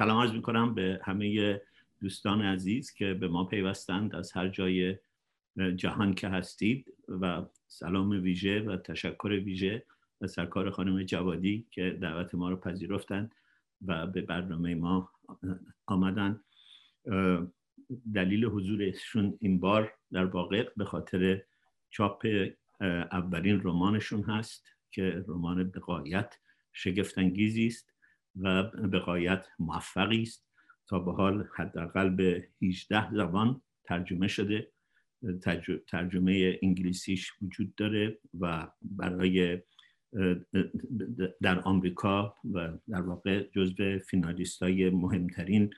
[0.00, 1.60] سلام عرض می‌کنم به همه
[2.00, 4.96] دوستان عزیز که به ما پیوستند از هر جای
[5.76, 9.84] جهان که هستید و سلام ویژه و تشکر ویژه
[10.20, 13.34] از سرکار خانم جوادی که دعوت ما رو پذیرفتند
[13.86, 15.10] و به برنامه ما
[15.86, 16.40] آمدن
[18.14, 21.42] دلیل حضورشون این بار در واقع به خاطر
[21.90, 22.26] چاپ
[23.12, 26.38] اولین رمانشون هست که رمان بقایت
[26.72, 27.90] شگفتانگیزی است.
[28.36, 30.46] و بقایت موفقی است
[30.86, 34.72] تا به حال حداقل به 18 زبان ترجمه شده.
[35.86, 39.62] ترجمه انگلیسیش وجود داره و برای
[41.42, 45.74] در آمریکا و در واقع جزو فینالیست های مهمترین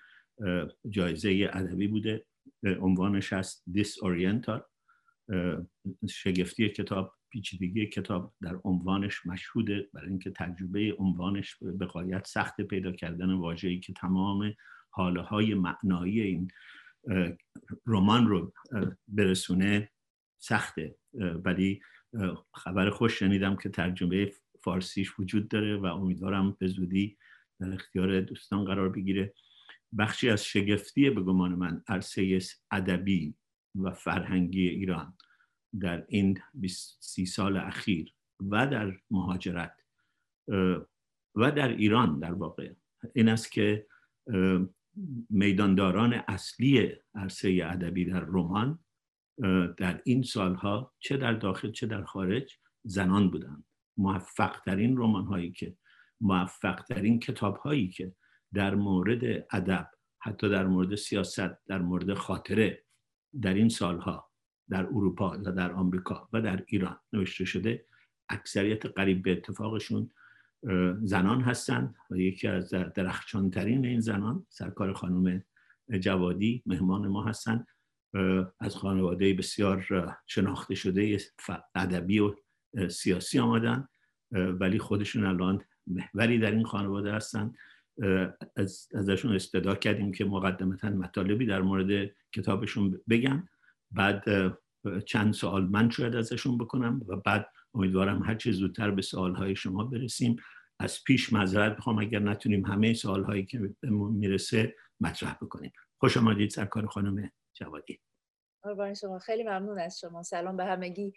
[0.91, 2.27] جایزه ادبی بوده.
[2.81, 4.61] عنوانش هست Disoriental.
[6.09, 7.15] شگفتی کتاب.
[7.33, 13.81] پیچیدگی کتاب در عنوانش مشهوده برای اینکه تجربه عنوانش به قایت سخت پیدا کردن واژه‌ای
[13.81, 14.55] که تمام
[14.91, 16.49] حاله های معنایی این
[17.87, 18.53] رمان رو
[19.09, 19.91] برسونه
[20.39, 20.97] سخته
[21.45, 21.81] ولی
[22.55, 24.33] خبر خوش شنیدم که ترجمه
[24.65, 27.19] فارسیش وجود داره و امیدوارم به زودی
[27.61, 29.35] در اختیار دوستان قرار بگیره.
[29.99, 32.39] بخشی از شگفتی به گمان من عرصه
[32.71, 33.35] ادبی
[33.75, 35.17] و فرهنگی ایران.
[35.81, 36.39] در این
[37.01, 39.77] سی سال اخیر و در مهاجرت
[41.35, 42.73] و در ایران در واقع.
[43.15, 43.87] این است که
[45.31, 48.79] میدانداران اصلی عرصه ادبی در رمان
[49.77, 53.65] در این سالها چه در داخل چه در خارج زنان بودند.
[53.97, 55.77] موفق ترین رمان هایی که
[56.21, 58.15] موفق ترین کتاب هایی که
[58.55, 62.85] در مورد ادب حتی در مورد سیاست در مورد خاطره
[63.43, 64.32] در این سالها
[64.73, 67.85] در اروپا و در آمریکا و در ایران نوشته شده.
[68.29, 70.11] اکثریت قریب به اتفاقشون
[71.03, 75.45] زنان هستند و یکی از درخشانترین این زنان سرکار خانم
[76.01, 77.67] جوادی مهمان ما هستند
[78.61, 79.87] از خانواده بسیار
[80.27, 81.19] شناخته شده
[81.75, 82.35] ادبی و
[82.89, 83.89] سیاسی آمدن.
[84.33, 87.57] ولی خودشون الان محوری در این خانواده هستند
[88.57, 93.49] از ازشون استدا کردیم که مقدمتا مطالبی در مورد کتابشون بگن.
[93.91, 94.25] بعد
[95.07, 99.85] چند سوال من شاید ازشون بکنم و بعد امیدوارم هر چه زودتر به سوالهای شما
[99.85, 100.37] برسیم.
[100.81, 105.73] از پیش معذرت بخوام اگر نتونیم همه سوالهایی که به می‌رسه مطرح بکنیم.
[106.01, 108.01] خوش آمدید سرکار خانم جوادی.
[109.01, 109.19] شما.
[109.19, 110.23] خیلی ممنون از شما.
[110.23, 111.13] سلام به همگی.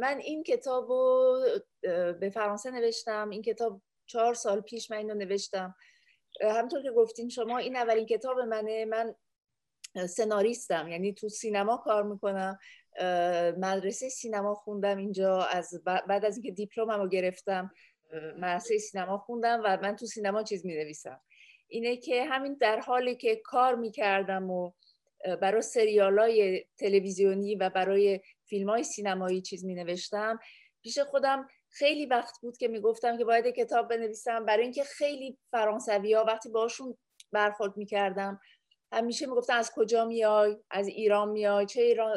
[0.00, 1.40] من این کتاب رو
[2.20, 3.30] به فرانسه نوشتم.
[3.30, 5.74] این کتاب چهار سال پیش من اینو نوشتم.
[6.42, 8.84] همطور که گفتین شما این اولین کتاب منه.
[8.84, 9.14] من
[10.08, 10.88] سناریستم.
[10.88, 12.58] یعنی تو سینما کار می‌کنم
[13.58, 17.70] مدرسه سینما خوندم اینجا از بعد از اینکه دیپلممو گرفتم
[18.38, 21.20] مدرسه سینما خوندم و من تو سینما چیز می نویسم
[21.68, 24.72] اینه که همین در حالی که کار می‌کردم و
[25.40, 30.38] برای سریال های تلویزیونی و برای فیلم های سینمایی چیز می نوشتم
[30.82, 34.44] پیش خودم خیلی وقت بود که می‌گفتم که باید کتاب بنویسم.
[34.44, 36.96] برای اینکه خیلی فرانسوی ها وقتی باشون
[37.32, 38.40] برخورد می‌کردم
[38.92, 42.16] همیشه می‌گفتن از کجا میای؟ از ایران میای؟ چه ایران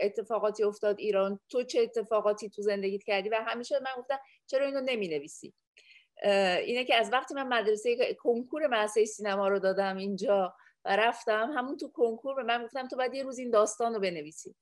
[0.00, 4.80] اتفاقاتی افتاد ایران؟ تو چه اتفاقاتی تو زندگیت کردی؟ و همیشه من گفتم چرا اینو
[4.80, 5.54] نمی نویسی
[6.22, 10.54] اینه که از وقتی من مدرسه کنکور مدرسه سینما رو دادم اینجا
[10.84, 14.00] و رفتم همون تو کنکور به من گفتم تو باید یه روز این داستان رو
[14.00, 14.54] بنویسی.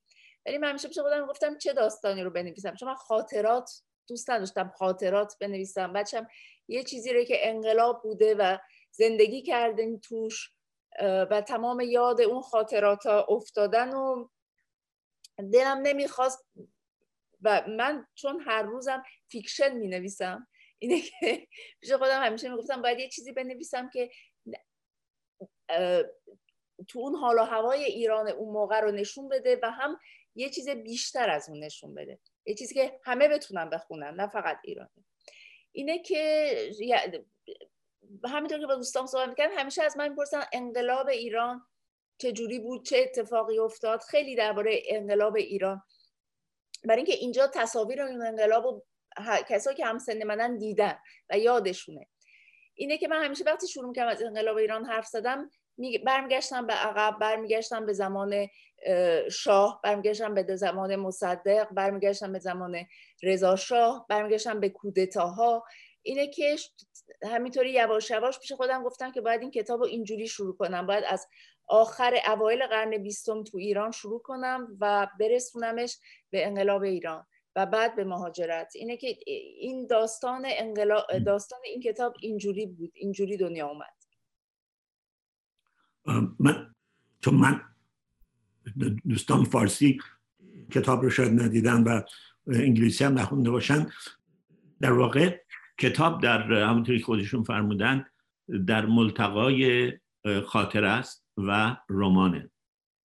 [0.46, 3.70] ولی من همیشه پیش خودم گفتم چه داستانی رو بنویسم؟ چون من خاطرات
[4.08, 5.92] دوست نداشتم خاطرات بنویسم.
[5.92, 6.26] بچم
[6.68, 8.58] یه چیزی رو که انقلاب بوده و
[8.90, 10.50] زندگی کردن توش
[11.02, 14.28] و تمام یاد اون خاطرات افتادن و
[15.52, 16.46] دلم نمی‌خواست
[17.42, 20.46] و من چون هر روزم fiction می نویسم
[20.78, 21.46] اینه که
[21.80, 24.10] پیش خودم همیشه می‌گفتم باید یه چیزی بنویسم که
[26.88, 29.98] تو اون حال و هوای ایران اون موقع رو نشون بده و هم
[30.34, 32.18] یه چیز بیشتر از اون نشون بده.
[32.46, 35.04] یه چیزی که همه بتونن بخونن نه فقط ایرانی.
[35.72, 36.54] اینه که
[38.24, 41.66] همینطور که با دوستان صحبت می‌کردم همیشه از من می‌پرسن انقلاب ایران
[42.18, 45.82] چه جوری بود؟ چه اتفاقی افتاد؟ خیلی درباره انقلاب ایران.
[46.84, 48.82] برای اینکه اینجا تصاویر این انقلاب و
[49.48, 50.98] کسایی که همسن منن دیدن
[51.30, 52.06] و یادشونه.
[52.74, 55.50] اینه که من همیشه وقتی شروع می‌کردم از انقلاب ایران حرف زدم
[56.06, 58.48] برمیگشتم به عقب برمیگشتم به زمان
[59.30, 62.86] شاه برمیگشتم به زمان مصدق برمیگشتم به زمان
[63.22, 65.64] رضا شاه برمیگشتم به کودتاها.
[66.02, 66.56] اینه که
[67.30, 70.86] همینطوری یواش یواش پیش خودم گفتم که باید این کتاب رو اینجوری شروع کنم.
[70.86, 71.26] باید از
[71.68, 75.98] آخر اوایل قرن بیستم تو ایران شروع کنم و برسونمش
[76.30, 77.26] به انقلاب ایران
[77.56, 78.72] و بعد به مهاجرت.
[78.74, 79.16] اینه که
[79.58, 84.00] این داستان انقلاب داستان این کتاب اینجوری بود اینجوری دنیا اومد.
[86.38, 86.74] من
[87.20, 87.60] چون من
[89.08, 89.98] دوستان فارسی
[90.72, 92.02] کتاب رو شاید ندیدن و
[92.46, 93.86] انگلیسی هم نخونده باشن
[94.80, 95.40] در واقع
[95.80, 98.04] کتاب در همونطوری خودشون فرمودن
[98.66, 99.92] در ملتقای
[100.46, 102.50] خاطر است و رمانه.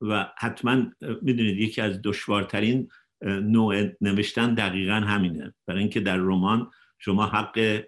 [0.01, 0.85] و حتما
[1.21, 2.89] می‌دونید یکی از دشوارترین
[3.23, 5.53] نوع نوشتن دقیقا همینه.
[5.67, 7.83] برای اینکه در رمان شما حق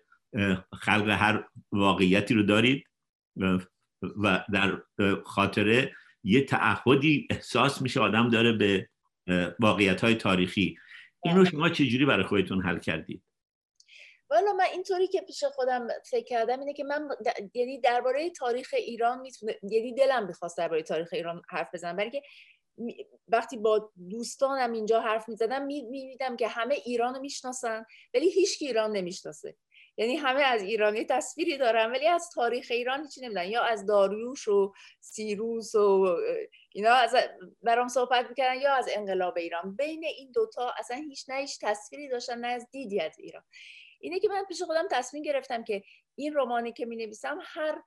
[0.74, 2.84] خلق هر واقعیتی رو دارید
[4.24, 4.82] و در
[5.26, 8.90] خاطره یه تعهدی احساس میشه آدم داره به
[9.60, 10.78] واقعیت های تاریخی.
[11.24, 11.50] اینو بله.
[11.50, 13.24] شما چجوری برای خودتون حل کردید؟
[14.30, 17.10] والا من اینطوری که پیش خودم فکر کردم اینه که من
[17.54, 21.96] یعنی درباره تاریخ ایران می‌تونه یعنی دلم می‌خواست درباره تاریخ ایران حرف بزنم.
[21.96, 22.22] برای که
[23.28, 28.92] وقتی با دوستانم اینجا حرف می‌زدم می‌دیدم که همه ایران رو می‌شناسن ولی هیچ ایران
[28.92, 29.56] نمی‌شناسه.
[30.00, 34.48] یعنی همه از ایرانی تصویری دارن ولی از تاریخ ایران هیچی نمیدن یا از داریوش
[34.48, 36.18] و سیروس و
[36.72, 37.16] اینا از
[37.64, 39.76] برام صحبت می‌کردن یا از انقلاب ایران.
[39.76, 43.44] بین این دوتا اصلا هیچ نه هیچ تصویری داشتن نه از دیدی از ایران.
[44.00, 45.84] اینه که من پیش خودم تصمیم گرفتم که
[46.16, 47.82] این رمانی که می نویسم هر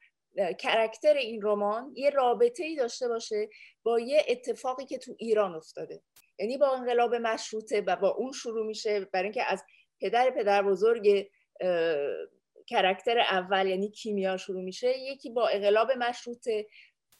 [0.58, 3.48] کرکتر این رمان یه رابطه ای داشته باشه
[3.82, 6.02] با یه اتفاقی که تو ایران افتاده.
[6.38, 9.64] یعنی با انقلاب مشروطه و با اون شروع میشه برای اینکه از
[10.00, 11.30] پدر پدر بزرگ
[12.66, 14.98] کرکتر اول یعنی کیمیا شروع میشه.
[14.98, 16.66] یکی با انقلاب مشروطه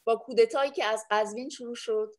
[0.03, 2.13] با کودتایی که از قزوین شروع شد.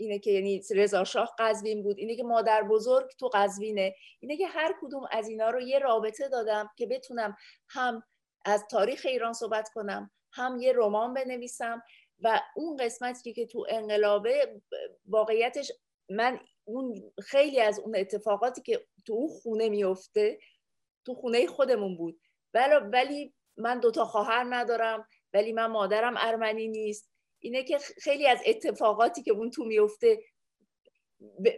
[0.00, 3.94] اینه که یعنی رضا شاه قزوین بود اینه که مادر بزرگ تو قزوینه.
[4.20, 7.36] اینه که هر کدوم از اینا رو یه رابطه دادم که بتونم
[7.68, 8.02] هم
[8.44, 11.82] از تاریخ ایران صحبت کنم هم یه رمان بنویسم
[12.20, 14.60] و اون قسمتی که تو انقلابه
[15.06, 15.72] واقعیتش
[16.10, 20.38] من اون خیلی از اون اتفاقاتی که تو اون خونه میفته
[21.06, 22.20] تو خونه خودمون بود.
[22.54, 27.09] ولی ولی من دوتا خواهر ندارم ولی من مادرم ارمنی نیست.
[27.40, 30.18] اینه که خیلی از اتفاقاتی که اون تو میفته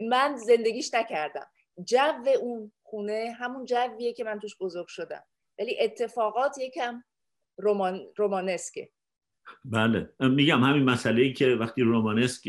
[0.08, 1.46] من زندگیش نکردم.
[1.84, 5.22] جو اون خونه همون جویه که من توش بزرگ شدم.
[5.58, 7.04] ولی اتفاقات یکم
[7.56, 8.90] رومان رومانسکه.
[9.64, 10.10] بله.
[10.20, 12.48] میگم همین مسئله ای که وقتی رومانسک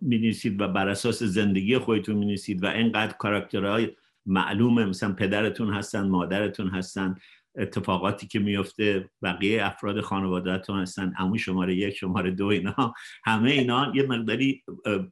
[0.00, 3.96] می و بر اساس زندگی خودتون می و اینقدر کاراکترهای
[4.26, 7.14] معلومه مثلا پدرتون هستن مادرتون هستن
[7.56, 12.94] اتفاقاتی که میفته بقیه افراد خانوادهتون هستن عمو شماره یک شماره دو اینا.
[13.24, 14.64] همه اینا یه مقداری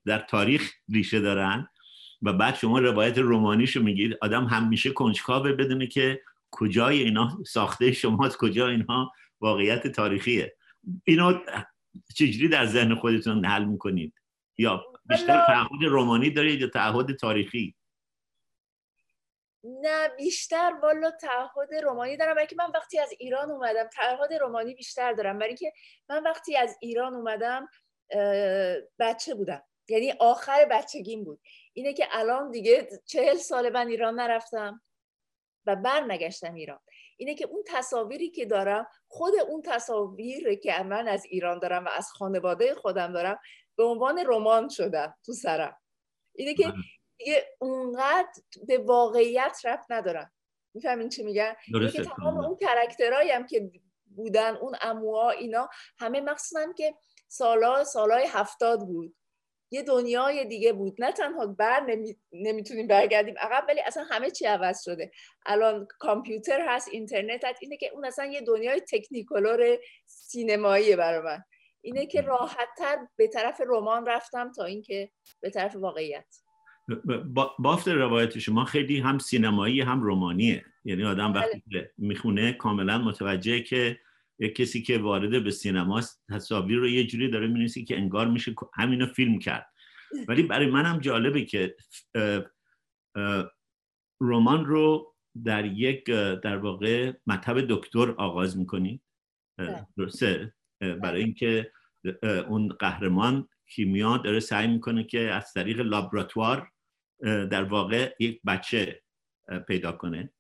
[0.07, 1.69] در تاریخ ریشه دارن
[2.23, 4.17] و بعد شما روایت رومانیشو میگید.
[4.23, 6.21] آدم همیشه کنجکاوه بدونه که
[6.51, 10.57] کجای اینا ساخته شماست کجا اینها واقعیت تاریخیه.
[11.05, 11.39] اینو
[12.15, 14.15] چجوری در ذهن خودتون حل می‌کنید؟
[14.59, 17.75] یا بیشتر تعهد رومانی دارید یا تعهد تاریخی؟
[19.81, 22.35] نه بیشتر والا تعهد رومانی دارم.
[22.35, 25.39] برای من وقتی از ایران اومدم تعهد رومانی بیشتر دارم.
[25.39, 25.73] برای که
[26.09, 27.69] من وقتی از ایران اومدم
[28.99, 29.63] بچه بودم.
[29.89, 31.41] یعنی آخر بچگیم بود.
[31.73, 34.83] اینه که الان دیگه چهل سال من ایران نرفتم
[35.67, 36.81] و بر نگشتم ایران.
[37.17, 41.89] اینه که اون تصاویری که دارم خود اون تصاویر که من از ایران دارم و
[41.89, 43.39] از خانواده خودم دارم
[43.77, 45.81] به عنوان رمان شدم تو سرم.
[46.35, 46.75] اینه که بله.
[47.19, 48.29] دیگه اونقدر
[48.67, 50.31] به واقعیت رفت ندارن.
[50.75, 51.55] می‌فهمین چی میگن
[51.93, 53.71] که تمام اون کرکترهایی هم که
[54.17, 56.95] بودن اون اموها اینا همه مخصوصا که
[57.29, 59.15] سالا سالای هفتاد بود.
[59.71, 60.97] یه دنیای دیگه بود.
[60.99, 62.17] نه تنها بر نمی...
[62.33, 65.11] نمی‌تونیم برگردیم عقب ولی اصلا همه چی عوض شده.
[65.47, 67.59] الان کامپیوتر هست اینترنت هست.
[67.63, 71.45] اینه که اون اصلا یه دنیای تکنیکولور سینماییه برای من.
[71.81, 75.11] اینه که راحتتر به طرف رمان رفتم تا اینکه
[75.41, 76.37] به طرف واقعیت.
[77.59, 80.65] بافت روایت شما خیلی هم سینمایی هم رومانیه.
[80.85, 81.93] یعنی آدم وقتی بله.
[81.99, 84.01] می‌خونه کاملا متوجه که
[84.39, 88.55] یک کسی که وارد به سینماست تصاویر رو یه جوری داره می‌نویسی که انگار میشه
[88.75, 89.67] همینو فیلم کرد.
[90.29, 91.77] ولی برای منم جالبه که
[94.21, 95.15] رمان رو
[95.45, 96.05] در یک
[96.43, 99.01] در واقع مطب دکتر آغاز می‌کنی.
[99.59, 99.87] بله.
[99.97, 101.73] درسته؟ برای اینکه
[102.49, 106.69] اون قهرمان کیمیا داره سعی می‌کنه که از طریق لابراتوار
[107.25, 109.03] در واقع یک بچه
[109.69, 110.33] پیدا کنه.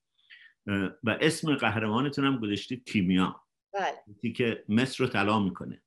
[1.04, 3.40] و اسم قهرمانتون هم گذاشتید کیمیا
[3.72, 4.32] بله.
[4.32, 5.82] که مصر رو طلا می‌کنه.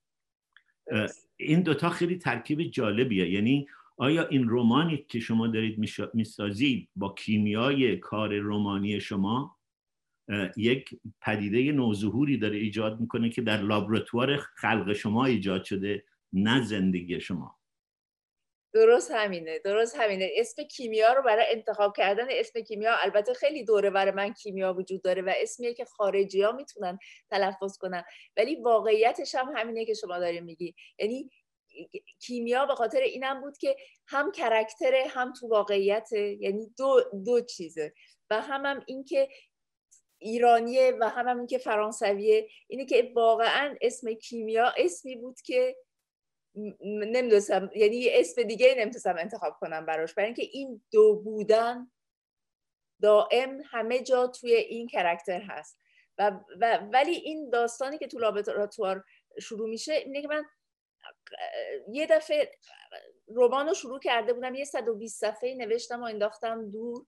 [1.37, 3.29] این دوتا خیلی ترکیب جالبیه.
[3.29, 3.67] یعنی
[3.97, 5.79] آیا این رومانی که شما دارید
[6.13, 9.57] می‌سازید با کیمیای کار رومانی شما
[10.57, 17.21] یک پدیده نوظهوری داره ایجاد می‌کنه که در لابراتوار خلق شما ایجاد شده نه زندگی
[17.21, 17.60] شما؟
[18.73, 20.31] درست همینه درست همینه.
[20.35, 25.01] اسم کیمیا رو برای انتخاب کردن اسم کیمیا البته خیلی دوره برای من کیمیا وجود
[25.01, 26.99] داره و اسمیه که خارجی ها می‌تونن
[27.29, 28.03] تلفظ کنن.
[28.37, 30.75] ولی واقعیتش هم همینه که شما داریم میگی.
[30.99, 31.29] یعنی
[32.19, 33.75] کیمیا به خاطر اینم بود که
[34.07, 37.93] هم کرکتره هم تو واقعیت یعنی دو, دو چیزه.
[38.29, 39.29] و هم هم این که
[40.17, 42.49] ایرانیه و هم هم این که فرانسویه.
[42.67, 45.75] اینه که واقعا اسم کیمیا اسمی بود که
[46.81, 47.69] نمی‌دونستم.
[47.75, 50.13] یعنی یه اسم دیگه نمی‌تونستم انتخاب کنم براش.
[50.13, 51.91] برای اینکه این دو بودن
[53.01, 55.77] دائم همه جا توی این کرکتر هست.
[56.17, 59.03] و, و ولی این داستانی که تو لابراتوار
[59.41, 60.45] شروع میشه اینه که من
[61.91, 62.51] یه دفعه
[63.27, 67.05] رمان رو شروع کرده بودم یه 120 صفحه نوشتم و انداختم دور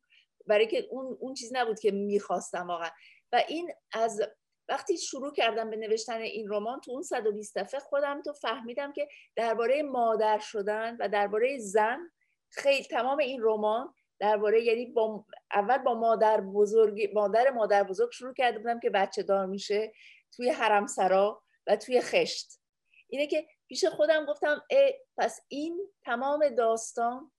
[0.48, 2.90] برای که اون اون چیز نبود که می‌خواستم واقعا.
[3.32, 4.22] و این از
[4.70, 9.08] وقتی شروع کردم به نوشتن این رمان تو اون 120 صفحه خودم تو فهمیدم که
[9.36, 12.12] درباره مادر شدن و درباره زن
[12.50, 18.34] خیلی تمام این رمان درباره یعنی با اول با مادر بزرگ مادر مادر بزرگ شروع
[18.34, 19.94] کرده بودم که بچه دار میشه
[20.36, 22.60] توی حرم سرا و توی خشت.
[23.08, 27.32] اینه که پیش خودم گفتم ای پس این تمام داستان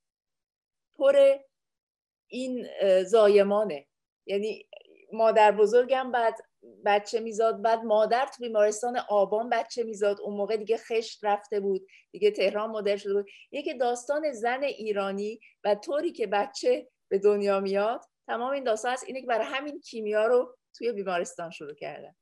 [0.98, 1.38] پر
[2.26, 2.66] این
[3.04, 3.86] زایمانه.
[4.26, 4.68] یعنی
[5.12, 6.38] مادر بزرگم بعد
[6.84, 10.20] بچه میزاد بعد مادر تو بیمارستان آبان بچه میزاد.
[10.20, 11.86] اون موقع دیگه خشت رفته بود.
[12.12, 13.26] دیگه تهران مدر شده بود.
[13.52, 19.04] یکی داستان زن ایرانی و طوری که بچه به دنیا میاد تمام این داستان هست.
[19.06, 22.14] اینه که برای همین کیمیا رو توی بیمارستان شروع کردن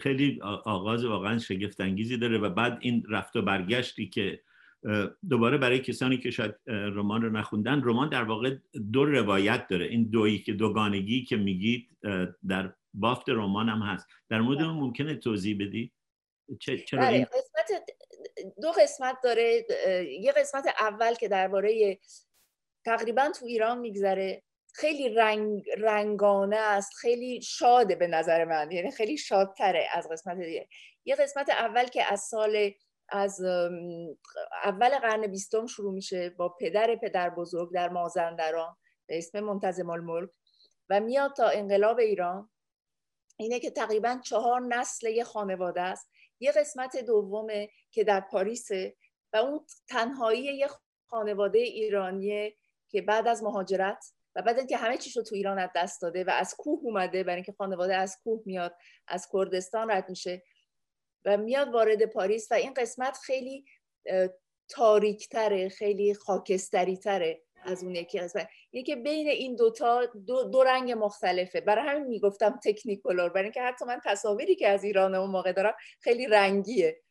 [0.00, 4.40] خیلی آغاز واقعا شگفت انگیزی داره و بعد این رفت و برگشتی که
[5.30, 8.56] دوباره برای کسانی که شاید رمان رو نخوندن رمان در واقع
[8.92, 9.86] دو روایت داره.
[9.86, 11.88] این دویی که دوگانگی که میگید
[12.48, 14.06] در بافت رمان هم هست.
[14.30, 14.68] در مورد بله.
[14.68, 15.92] اون ممکنه توضیح بدی؟
[16.60, 17.82] چرا بله، قسمت
[18.62, 19.66] دو قسمت داره
[20.20, 21.98] یه قسمت اول که درباره
[22.84, 24.42] تقریبا تو ایران میگذره.
[24.74, 30.68] خیلی رنگ رنگانه است خیلی شاده به نظر من یعنی خیلی شادتره از قسمت دیگه.
[31.04, 32.70] یه قسمت اول که از سال
[33.08, 33.40] از
[34.64, 38.76] اول قرن بیستم شروع میشه با پدر پدر بزرگ در مازندران
[39.06, 40.30] به اسم منتظم الملک
[40.90, 42.50] و میاد تا انقلاب ایران.
[43.36, 46.10] اینه که تقریبا چهار نسل یه خانواده است.
[46.40, 48.96] یه قسمت دومه که در پاریسه
[49.32, 50.68] و اون تنهایی یه
[51.06, 52.56] خانواده ایرانیه
[52.88, 56.24] که بعد از مهاجرت و بعد اینکه همه چیش رو تو ایران از دست داده
[56.24, 58.76] و از کوه اومده برای اینکه خانواده از کوه میاد
[59.08, 60.42] از کردستان رد میشه
[61.24, 63.64] و میاد وارد پاریس و این قسمت خیلی
[64.68, 70.92] تاریکتره خیلی خاکستری تره از اون یکی قسمت یکی بین این دوتا دو, دو رنگ
[70.92, 71.60] مختلفه.
[71.60, 75.74] برای همین می‌گفتم تکنیکولور برای اینکه حتی من تصاویری که از ایران اون موقع دارم
[76.00, 77.02] خیلی رنگیه.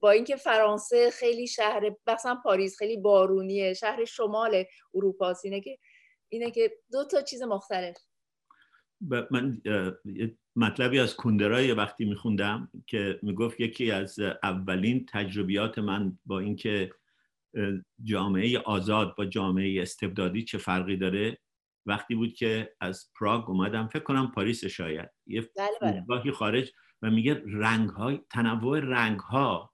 [0.00, 5.78] با اینکه فرانسه خیلی شهر مثلا پاریس خیلی بارونیه شهر شمال اروپا اینه که
[6.28, 7.96] اینه که دو تا چیز مختلف.
[9.30, 9.62] من
[10.56, 16.90] مطلبی از کندرای وقتی میخوندم که می‌گفت یکی از اولین تجربیات من با اینکه
[18.04, 21.38] جامعه آزاد با جامعه استبدادی چه فرقی داره
[21.86, 26.32] وقتی بود که از پراگ اومدم فکر کنم پاریس شاید یه بله, بله.
[26.32, 29.72] خارج و میگه رنگ های تنوع رنگ ها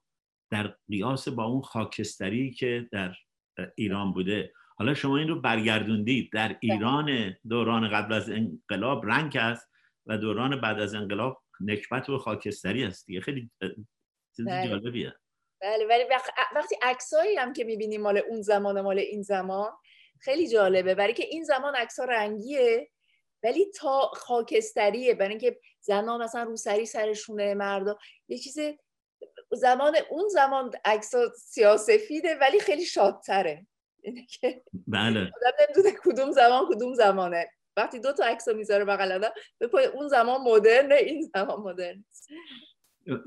[0.50, 3.14] در قیاس با اون خاکستری که در
[3.76, 6.58] ایران بوده حالا شما این رو برگردوندید در بله.
[6.62, 9.68] ایران دوران قبل از انقلاب رنگ است
[10.06, 13.50] و دوران بعد از انقلاب نکبت و خاکستری است دیگه خیلی
[14.37, 14.49] چیز.
[14.49, 15.14] جالبیه
[15.61, 16.05] بله ولی
[16.55, 19.73] وقتی عکسایی هم که می‌بینیم مال اون زمان و مال این زمان
[20.21, 20.95] خیلی جالبه.
[20.95, 22.91] برای که این زمان عکس رنگیه
[23.43, 25.15] ولی تا خاکستریه.
[25.15, 27.97] برای اینکه زنان مثلا روسری سرشونه مردا
[28.29, 28.59] یه چیز
[29.53, 33.67] زمان اون زمان عکس سیاسفیده ولی خیلی شادتره.
[34.87, 35.21] بله.
[35.37, 37.49] آدم نمی‌دونه کدوم زمان کدوم زمانه.
[37.77, 42.05] وقتی دو تا عکس می‌ذاره بغل به پای اون زمان مدرن این زمان مدرن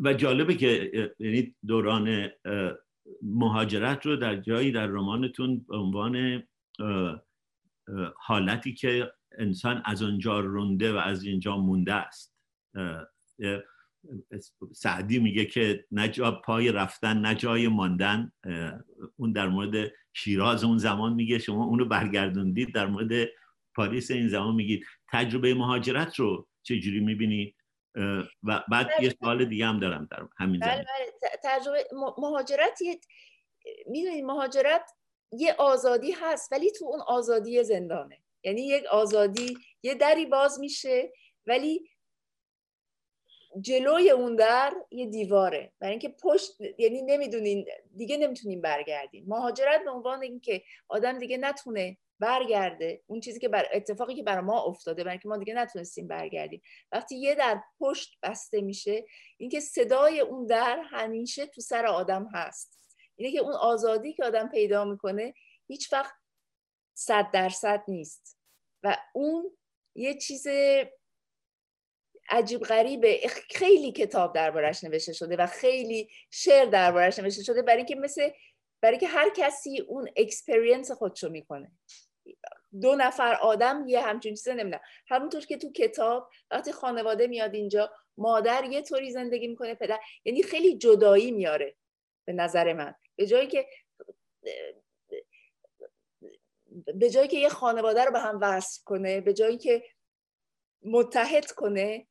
[0.04, 2.30] و جالبه که یعنی دوران
[3.22, 6.44] مهاجرت رو در جایی در رمانتون به عنوان
[8.16, 12.36] حالتی که انسان از اونجا رونده و از اینجا مونده است.
[14.72, 18.32] سعدی میگه که نجا پای رفتن نجای ماندن.
[19.16, 23.30] اون در مورد شیراز اون زمان میگه شما اونو برگردوندید در مورد
[23.76, 24.86] پاریس این زمان میگید.
[25.10, 27.56] تجربه مهاجرت رو چجوری می‌بینید
[28.44, 29.18] و بعد یه بله.
[29.22, 31.32] سوال دیگه هم دارم در همین بله بله.
[31.44, 33.00] تجربه مهاجرت یه
[33.88, 34.92] می‌دونید مهاجرت
[35.32, 38.18] یه آزادی هست ولی تو اون آزادی زندانه.
[38.44, 41.14] یعنی یک آزادی یه دری باز میشه
[41.46, 41.90] ولی
[43.62, 45.72] جلوی اون در یه دیواره.
[45.80, 47.66] برای اینکه پشت یعنی نمی‌دونین
[47.98, 53.04] دیگه نمی‌تونیم برگردیم مهاجرت به عنوان اینکه آدم دیگه نتونه برگرده.
[53.08, 56.62] اون چیزی که بر اتفاقی که برای ما افتاده برای که ما دیگه نتونستیم برگردیم.
[56.92, 59.06] وقتی یه در پشت بسته میشه
[59.38, 62.80] اینکه صدای اون در همیشه تو سر آدم هست.
[63.16, 65.34] اینه که اون آزادی که آدم پیدا می‌کنه
[65.68, 66.14] هیچ وقت
[66.94, 68.38] صد درصد نیست.
[68.84, 69.58] و اون
[69.96, 70.48] یه چیز
[72.30, 73.28] عجیب غریبه.
[73.50, 78.30] خیلی کتاب دربارش نوشته شده و خیلی شعر دربارش نوشته شده برای اینکه مثل
[78.82, 81.72] برای که هر کسی اون اکسپریانس خودشو می‌کنه.
[82.82, 87.92] دو نفر آدم یه همچین چیزی نمیدن همونطور که تو کتاب وقتی خانواده میاد اینجا
[88.18, 91.76] مادر یه طوری زندگی می‌کنه پدر یعنی خیلی جدایی میاره
[92.26, 92.96] به نظر من.
[93.16, 93.68] به جایی که
[96.96, 99.84] به جایی که یه خانواده رو به هم وصل کنه به جایی که
[100.84, 102.08] متحد کنه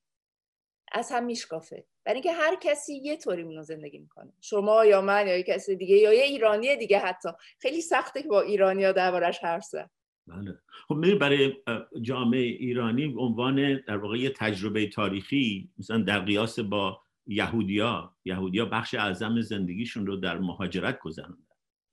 [0.93, 1.85] از هم میشکافه.
[2.05, 4.33] برای اینکه هر کسی یه طوری اونو زندگی می‌کنه.
[4.41, 7.29] شما یا من یا یه کسی دیگه یا یه ایرانی دیگه حتی.
[7.59, 9.91] خیلی سخته که با ایرانی ها دربارش حرف زد.
[10.31, 10.59] بله
[10.89, 11.57] خب برای
[12.03, 18.95] جامعه ایرانی عنوان در واقع یه تجربه تاریخی مثلا در قیاس با یهودیا یهودیا بخش
[18.95, 21.37] اعظم زندگیشون رو در مهاجرت گذروندن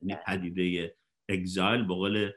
[0.01, 0.37] یعنی بله.
[0.37, 0.95] پدیده
[1.29, 2.31] اگزایل به قول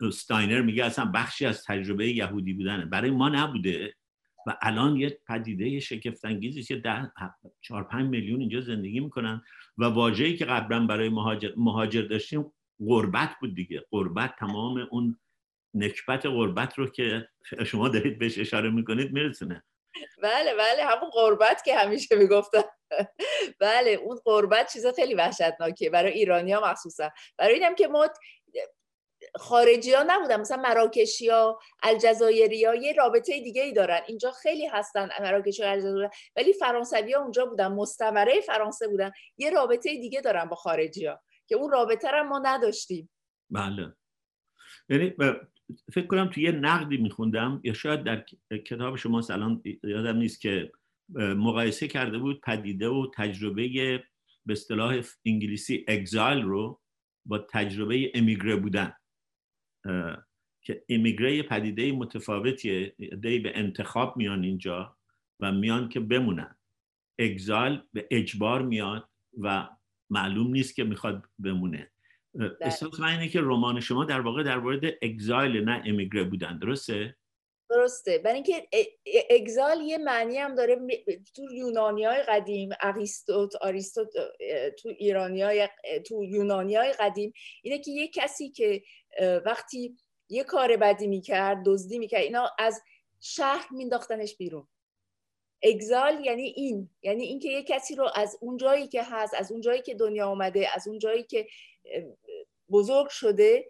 [0.00, 0.66] استاینر بله، بله.
[0.66, 3.94] میگه اصلا بخشی از تجربه یهودی بودنه برای ما نبوده
[4.46, 7.12] و الان یه پدیده شگفت انگیزی که ده
[7.60, 9.42] چهار پنج میلیون اینجا زندگی می‌کنن
[9.78, 12.52] و واژه‌ای که قبلا برای مهاجر, مهاجر داشتیم
[12.86, 13.84] غربت بود دیگه.
[13.92, 15.20] غربت تمام اون
[15.74, 17.28] نکبت غربت رو که
[17.66, 19.64] شما دارید بهش اشاره می‌کنید میرسونه.
[20.22, 20.84] بله بله.
[20.84, 22.62] همون غربت که همیشه می‌گفتن.
[23.60, 25.90] بله اون غربت چیز خیلی وحشتناکیه.
[25.90, 27.10] برای ایرانی ها مخصوصا.
[27.38, 28.08] برای اینم که ما
[29.36, 30.40] خارجی ها نبودن.
[30.40, 34.00] مثلا مراکشی ها الجزایری ها یه رابطه دیگه ای دارن.
[34.06, 37.68] اینجا خیلی هستن مراکشی ها الجزایر ولی فرانسوی ها اونجا بودن.
[37.68, 39.10] مستمره فرانسه بودن.
[39.36, 43.10] یه رابطه دیگه دارن با خارجی ها که اون رابطه رو ما نداشتیم.
[43.50, 43.92] بله.
[44.88, 45.14] یعنی
[45.92, 48.24] فکر کنم توی یه نقدی میخوندم یا شاید در
[48.66, 50.72] کتاب شما الان یادم نیست که
[51.18, 53.68] مقایسه کرده بود پدیده و تجربه
[54.46, 56.80] به اصطلاح انگلیسی اگزایل رو
[57.26, 58.92] با تجربه امیگره بودن.
[60.62, 64.96] که امیگره پدیده متفاوتیه دی به انتخاب میان اینجا
[65.40, 66.56] و میان که بمونن.
[67.18, 69.68] اگزال به اجبار میاد و
[70.10, 71.90] معلوم نیست که می‌خواد بمونه.
[72.60, 76.58] احساس من اینه که رمان شما در واقع در مورد اگزایل نه امیگره بودن.
[76.58, 77.16] درسته؟
[77.70, 78.18] درسته.
[78.18, 78.68] برای اینکه
[79.30, 80.76] اگزال یه معنی هم داره
[81.36, 84.08] تو یونانی های قدیم اریستوت آریستوت
[84.78, 85.68] تو ایرانی های
[86.06, 88.82] تو یونانی های قدیم اینه که یه کسی که
[89.46, 89.96] وقتی
[90.28, 92.82] یه کار بدی می‌کرد دزدی می‌کرد اینا از
[93.20, 94.68] شهر مینداختنش بیرون.
[95.62, 99.60] اگزال یعنی این یعنی اینکه یه کسی رو از اون جایی که هست از اون
[99.60, 101.46] جایی که دنیا آمده از اون جایی که
[102.70, 103.64] بزرگ شده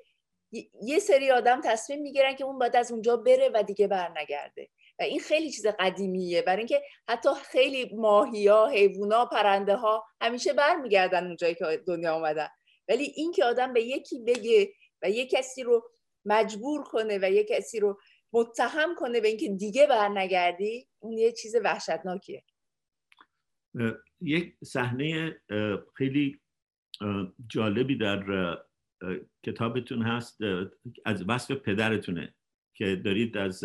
[0.82, 4.68] یه سری آدم تصمیم می‌گیرن که اون باید از اونجا بره و دیگه برنگرده.
[4.98, 6.42] و این خیلی چیز قدیمیه.
[6.42, 12.48] برای اینکه حتی خیلی ماهیا حیوونا پرنده ها همیشه برمیگردن اونجایی که دنیا آمدن
[12.88, 14.72] ولی این که آدم به یکی بگه
[15.02, 15.90] و یه کسی رو
[16.24, 17.98] مجبور کنه و یه کسی رو
[18.32, 22.42] متهم کنه به اینکه دیگه برنگردی اون یه چیز وحشتناکیه.
[24.20, 25.40] یک صحنه
[25.96, 26.40] خیلی
[27.48, 28.58] جالبی در
[29.46, 30.38] کتابتون هست
[31.04, 32.34] از وصف پدرتونه
[32.74, 33.64] که دارید از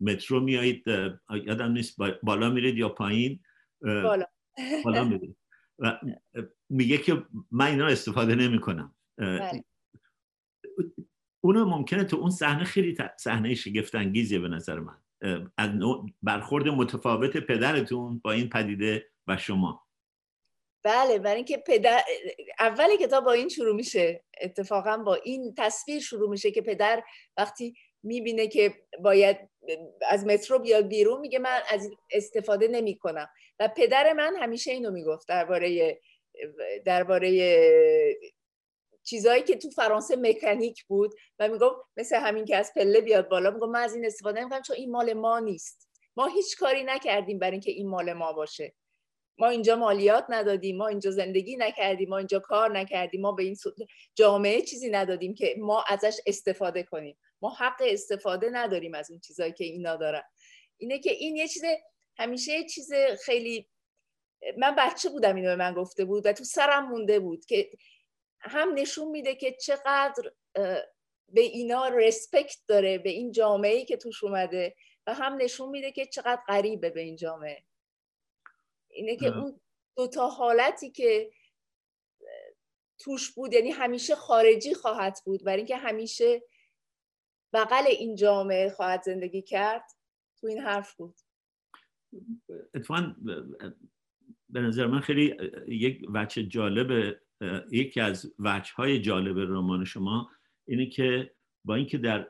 [0.00, 0.84] مترو میایید
[1.44, 3.42] یادم نیست بالا میرید یا پایین؟
[3.80, 4.24] بالا.
[4.84, 5.36] بالا میرید.
[5.78, 6.00] و
[6.68, 8.96] میگه که من اینا استفاده نمی کنم.
[9.16, 9.64] بله.
[11.40, 15.02] اونو ممکنه تو اون صحنه خیلی صحنه شگفت انگیزیه به نظر من.
[15.56, 15.70] از
[16.22, 19.88] برخورد متفاوت پدرتون با این پدیده و شما.
[20.84, 22.02] بله برای اینکه پدر
[22.58, 27.02] اول کتاب با این شروع میشه اتفاقا با این تصویر شروع میشه که پدر
[27.36, 29.36] وقتی می‌بینه که باید
[30.08, 33.28] از مترو بیاد بیرون میگه من از استفاده نمی کنم
[33.58, 36.00] و پدر من همیشه اینو می‌گفت درباره
[36.84, 37.30] درباره
[39.08, 43.50] چیزایی که تو فرانسه مکانیک بود و می‌گفت مثل همین که از پله بیاد بالا
[43.50, 45.88] میگم من از این استفاده نمی‌کنم چون این مال ما نیست.
[46.16, 48.74] ما هیچ کاری نکردیم برای اینکه این مال ما باشه.
[49.38, 53.56] ما اینجا مالیات ندادیم ما اینجا زندگی نکردیم ما اینجا کار نکردیم ما به این
[54.14, 57.18] جامعه چیزی ندادیم که ما ازش استفاده کنیم.
[57.42, 60.22] ما حق استفاده نداریم از اون چیزایی که اینا دارن.
[60.76, 61.62] اینه که این یه چیز
[62.18, 62.92] همیشه یه چیز
[63.24, 63.68] خیلی
[64.58, 67.70] من بچه بودم اینو به من گفته بود و تو سرم مونده بود که
[68.40, 70.32] هم نشون میده که چقدر
[71.28, 74.74] به اینا رسپکت داره به این جامعه که توش اومده
[75.06, 77.64] و هم نشون میده که چقدر غریبه به این جامعه.
[78.90, 79.60] اینه که اون
[79.96, 81.30] دوتا حالتی که
[82.98, 86.42] توش بود یعنی همیشه خارجی خواهد بود برای اینکه همیشه
[87.52, 89.84] بغل این جامعه خواهد زندگی کرد
[90.40, 91.14] تو این حرف بود.
[92.74, 93.14] اتفاقا
[94.48, 95.36] به نظر من خیلی
[95.68, 97.20] یک وچه جالب
[97.72, 100.30] یکی از وجه های جالب رمان شما
[100.68, 102.28] اینه که با اینکه در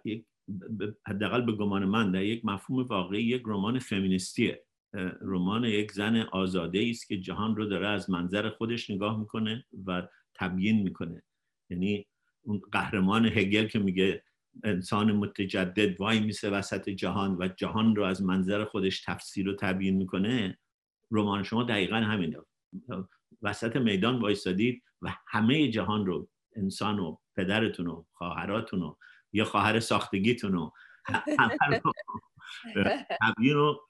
[1.06, 4.64] حداقل به گمان من در یک مفهوم واقعی یک رمان فمینیستیه.
[5.20, 10.08] رمان یک زن آزاده است که جهان رو داره از منظر خودش نگاه می‌کنه و
[10.34, 11.22] تبیین می‌کنه.
[11.70, 12.06] یعنی
[12.42, 14.22] اون قهرمان هگل که میگه
[14.64, 19.96] انسان متجدد وای میسه وسط جهان و جهان رو از منظر خودش تفسیر و تبیین
[19.96, 20.58] می‌کنه
[21.10, 22.38] رمان شما دقیقا همینه.
[23.42, 28.96] وسط میدان وایستادید و همه جهان رو انسان و پدرتون و خواهراتون و
[29.32, 30.70] یا خواهر ساختگیتون و
[33.20, 33.86] تبیین رو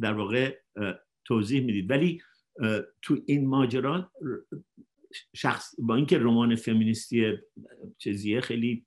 [0.00, 0.58] در واقع
[1.24, 1.90] توضیح می‌دید.
[1.90, 2.22] ولی
[3.02, 4.12] تو این ماجرا
[5.36, 7.38] شخص با اینکه رمان فمینیستی
[7.98, 8.86] چیزیه خیلی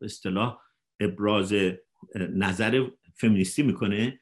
[0.00, 0.60] اصطلاح
[1.00, 1.54] ابراز
[2.14, 4.20] نظر فمینیستی می‌کنه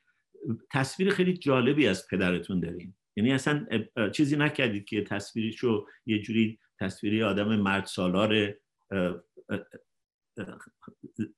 [0.70, 3.66] تصویر خیلی جالبی از پدرتون داریم یعنی اصلا
[4.12, 8.55] چیزی نکردید که تصویرشو یه جوری تصویری آدم مرد سالار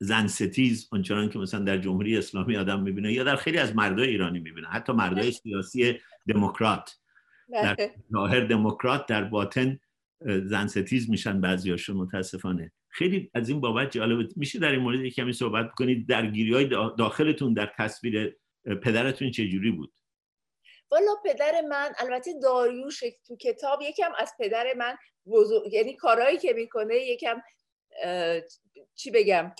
[0.00, 4.08] زن ستیز آنچنان که مثلا در جمهوری اسلامی آدم می‌بینه یا در خیلی از مردای
[4.08, 4.68] ایرانی می‌بینه.
[4.68, 6.98] حتی مردای سیاسی دموکرات.
[7.52, 7.76] در
[8.12, 9.78] ظاهر دموکرات در باطن
[10.20, 12.72] زن ستیز میشن بعضیاشون متاسفانه.
[12.88, 16.64] خیلی از این بابت جالب میشه در این مورد کمی صحبت کنید؟ درگیری های
[16.98, 18.36] داخلتون در تصویر
[18.82, 19.92] پدرتون چجوری بود؟
[20.94, 26.52] والا پدر من البته داریوش تو کتاب یکم از پدر من بزرگ یعنی کارهایی که
[26.52, 27.42] می‌کنه یکم
[28.94, 29.54] چی بگم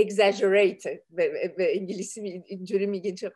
[0.00, 3.30] exaggerate به انگلیسی اینجوری میگین چون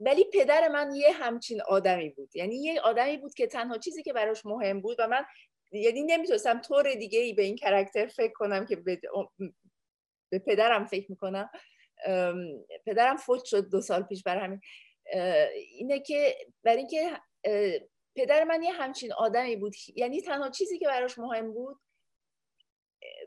[0.00, 2.36] ولی پدر من یه همچین آدمی بود.
[2.36, 5.24] یعنی یه آدمی بود که تنها چیزی که براش مهم بود و من
[5.72, 9.00] یعنی نمی‌تونستم طور دیگه ای به این کرکتر فکر کنم که به,
[10.30, 11.50] به پدرم فکر می‌کنم.
[12.86, 14.60] پدرم فوت شد دو سال پیش بر همین.
[15.70, 17.20] اینه که برای اینکه
[18.16, 19.74] پدر من یه همچین آدمی بود.
[19.94, 21.80] یعنی تنها چیزی که براش مهم بود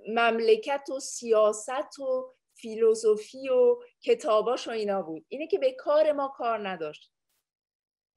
[0.08, 5.26] مملکت و سیاست و فیلوزوفی و کتاباش و اینا بود.
[5.30, 7.12] اینه که به کار ما کار نداشت.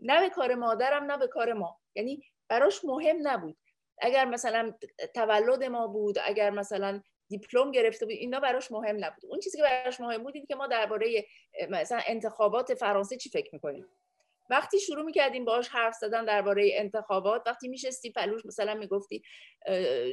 [0.01, 1.81] نه به کار مادرم نه به کار ما.
[1.95, 3.59] یعنی براش مهم نبود.
[3.99, 4.75] اگر مثلا
[5.15, 9.27] تولد ما بود اگر مثلا دیپلم گرفته بود اینا براش مهم نبود.
[9.27, 11.27] اون چیزی که براش مهم بود این که ما درباره
[11.71, 13.87] مثلا انتخابات فرانسه چی فکر می‌کنیم؟
[14.51, 19.23] وقتی شروع می‌کردیم باهاش حرف زدن درباره انتخابات وقتی میشستی پلوش مثلا می‌گفتی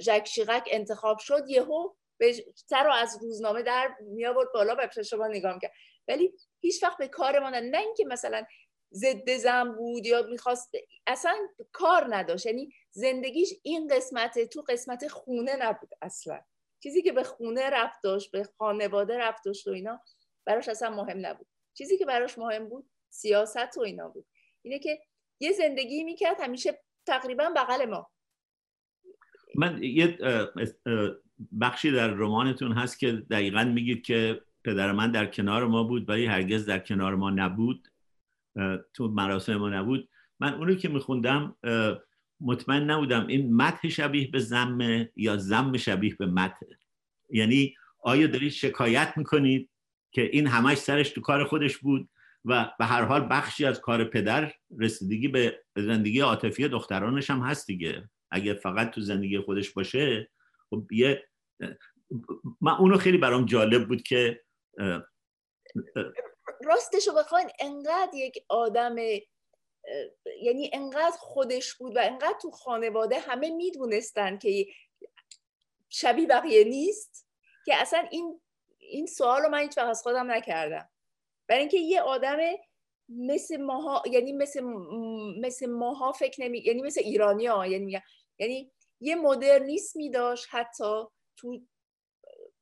[0.02, 5.28] ژک شیغک انتخاب شد یهو به سر از روزنامه در می آورد بالا و شما
[5.28, 5.72] نگاه کرد
[6.08, 8.46] ولی هیچ وقت به کار ما نه اینکه مثلا
[8.94, 10.72] ضد زن بود یا می‌خواست
[11.08, 11.38] اصلا
[11.72, 12.46] کار نداشت.
[12.46, 16.42] یعنی زندگیش این قسمت تو قسمت خونه نبود اصلا.
[16.84, 20.02] چیزی که به خونه رفت داشت به خانواده رفت داشت و اینا
[20.46, 21.48] براش اصلا مهم نبود.
[21.74, 24.26] چیزی که براش مهم بود سیاست و اینا بود.
[24.62, 25.00] اینه که
[25.40, 28.12] یه زندگی می‌کرد همیشه تقریبا بغل ما.
[29.56, 30.18] من یه
[31.62, 36.26] بخشی در رمانتون هست که دقیقا میگید که پدر من در کنار ما بود ولی
[36.26, 37.88] هرگز در کنار ما نبود
[38.94, 40.10] تو مراسم ما نبود.
[40.40, 41.58] من اونو که میخوندم
[42.42, 46.66] مطمئن نبودم این متح شبیه به زم یا زم شبیه به متح
[47.30, 49.70] یعنی آیا دارید شکایت می‌کنید
[50.12, 52.10] که این همش سرش تو کار خودش بود
[52.46, 57.68] و به هر حال بخشی از کار پدر رسیدگی به زندگی عاطفی دخترانش هم هست
[57.68, 58.10] دیگه.
[58.32, 60.30] اگر فقط تو زندگی خودش باشه
[60.70, 61.28] خب یه
[62.62, 64.44] من اونو خیلی برام جالب بود که
[66.66, 68.96] راستشو بخواین انقدر یک آدم
[70.42, 74.66] یعنی انقدر خودش بود و انقدر تو خانواده همه می‌دونستن که
[75.90, 77.28] شبیه بقیه نیست
[77.66, 78.42] که اصلا این
[78.78, 80.90] این سوال رو من هیچ از خودم نکردم.
[81.48, 82.38] برای اینکه یه آدم
[83.10, 84.62] مثل ماها یعنی مثل
[85.42, 88.02] مثل ماها فکر نمی یعنی مثل ایرانی ها یعنی
[88.40, 91.04] یعنی یه مدرنیسمی داشت حتی
[91.38, 91.62] تو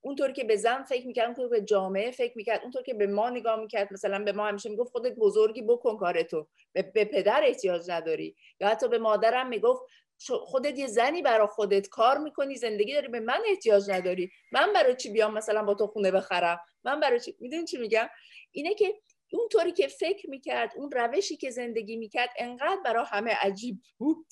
[0.06, 3.30] اونطور که به زن فکر می‌کرد اونطور به جامعه فکر می‌کرد اونطور که به ما
[3.30, 7.92] نگاه می‌کرد مثلا به ما همیشه می‌گفت خودت بزرگی بکن کارتو به, به پدر احتیاج
[7.92, 8.36] نداری.
[8.60, 9.82] یا حتی به مادرم می‌گفت
[10.30, 14.30] خودت یه زنی برا خودت کار می‌کنی زندگی داری به من احتیاج نداری.
[14.52, 18.10] من برای چی بیام مثلا با تو خونه بخرم؟ من برای چی؟ می‌دونی چی میگم؟
[18.52, 18.94] اینه که
[19.34, 24.28] اونطوری که فکر می‌کرد اون روشی که زندگی می‌کرد انقدر برای همه عجیب بود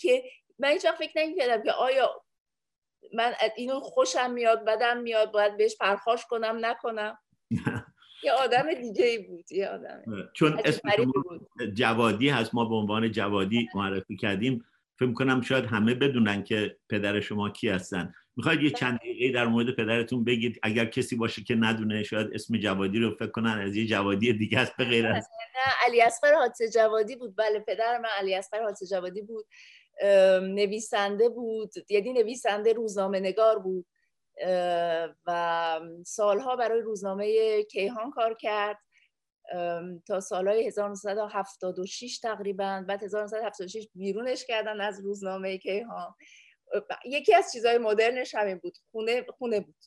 [0.00, 0.22] که
[0.58, 2.24] من هیچ فکر نمی‌کردم که آیا
[3.12, 7.18] من اینو خوشم میاد بدم میاد باید بهش پرخاش کنم نکنم.
[8.24, 10.02] یه آدم دیگه بود یه آدم.
[10.34, 10.88] چون اسم
[11.74, 14.64] جوادی هست ما به عنوان جوادی معرفی کردیم.
[14.98, 18.14] فکر کنم شاید همه بدونن که پدر شما کی هستن.
[18.36, 22.58] می‌خواید یه چند دقیقه در مورد پدرتون بگید؟ اگر کسی باشه که ندونه شاید اسم
[22.58, 26.34] جوادی رو فکر کنن از یه جوادی دیگه است به غیر از نه علی اصغر
[26.34, 27.36] حادثه جوادی بود.
[27.36, 29.46] بله پدر من علی اصغر حادثه جوادی بود.
[30.42, 33.86] نویسنده بود یعنی نویسنده روزنامه نگار بود
[35.26, 38.78] و سالها برای روزنامه کیهان کار کرد.
[40.06, 46.14] تا سالهای 1976 تقریبا بعد 1976 بیرونش کردن از روزنامه کیهان.
[47.04, 49.84] یکی از چیزهای مدرنش همین بود خونه خونه بود.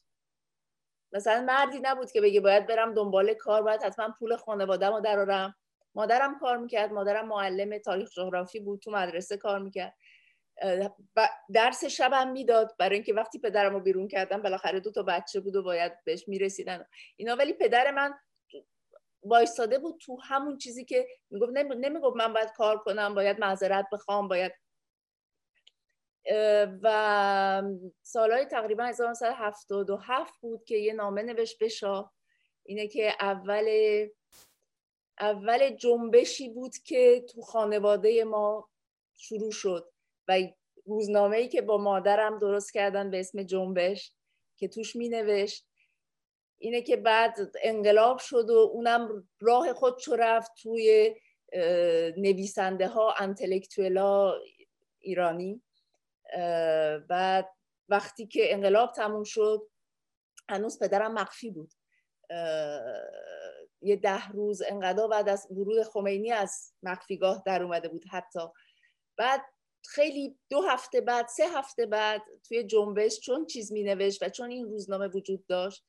[1.13, 5.55] مثلا مردی نبود که بگه باید برم دنبال کار باید حتما پول خانواده رو درارم
[5.95, 9.93] مادرم کار می‌کرد مادرم معلم تاریخ جغرافی بود تو مدرسه کار می‌کرد.
[11.53, 15.55] درس شبم می‌داد برای اینکه وقتی پدرم رو بیرون کردم بالاخره دو تا بچه بود
[15.55, 16.86] و باید بهش می‌رسیدن.
[17.15, 18.13] اینا ولی پدر من
[19.23, 21.51] وایستاده بود تو همون چیزی که می‌گفت.
[21.55, 24.51] نمی‌گفت من باید کار کنم باید معذرت بخوام باید.
[26.84, 27.63] و
[28.01, 32.13] سالهای تقریبا 1977 بود که یه نامه نوشت به شاه.
[32.65, 33.67] اینه که اول
[35.19, 38.69] اول جنبشی بود که تو خانواده ما
[39.15, 39.91] شروع شد
[40.28, 40.39] و
[40.86, 44.13] روزنامه ای که با مادرم درست کردن به اسم جنبش
[44.58, 45.67] که توش می نوشت
[46.58, 51.15] اینه که بعد انقلاب شد و اونم راه خودشو رفت توی
[52.17, 54.34] نویسنده ها انتلکتویلا
[54.99, 55.62] ایرانی.
[57.10, 57.49] بعد
[57.89, 59.67] وقتی که انقلاب تموم شد
[60.49, 61.73] هنوز پدرم مخفی بود.
[63.85, 68.39] یه ده روز انقدر بعد از ورود خمینی از مخفیگاه در اومده بود حتی.
[69.17, 69.41] بعد
[69.87, 74.51] خیلی دو هفته بعد سه هفته بعد توی جنبش چون چیز می نوشت و چون
[74.51, 75.85] این روزنامه وجود داشت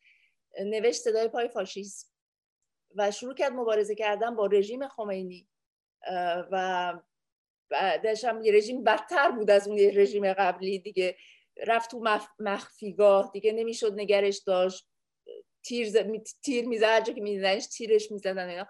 [0.65, 2.09] نوشت صدای پای فاشیسم
[2.95, 5.49] و شروع کرد مبارزه کردن با رژیم خمینی
[6.53, 6.95] و
[7.71, 11.17] بعدش هم یه رژیم بدتر بود از اون رژیم قبلی دیگه.
[11.67, 12.05] رفت تو
[12.39, 14.89] مخفیگاه دیگه نمی‌شد نگرش داشت.
[15.67, 15.97] تیر, ز...
[16.43, 18.67] تیر می‌زد که میزنش تیرش می‌زدن اینا.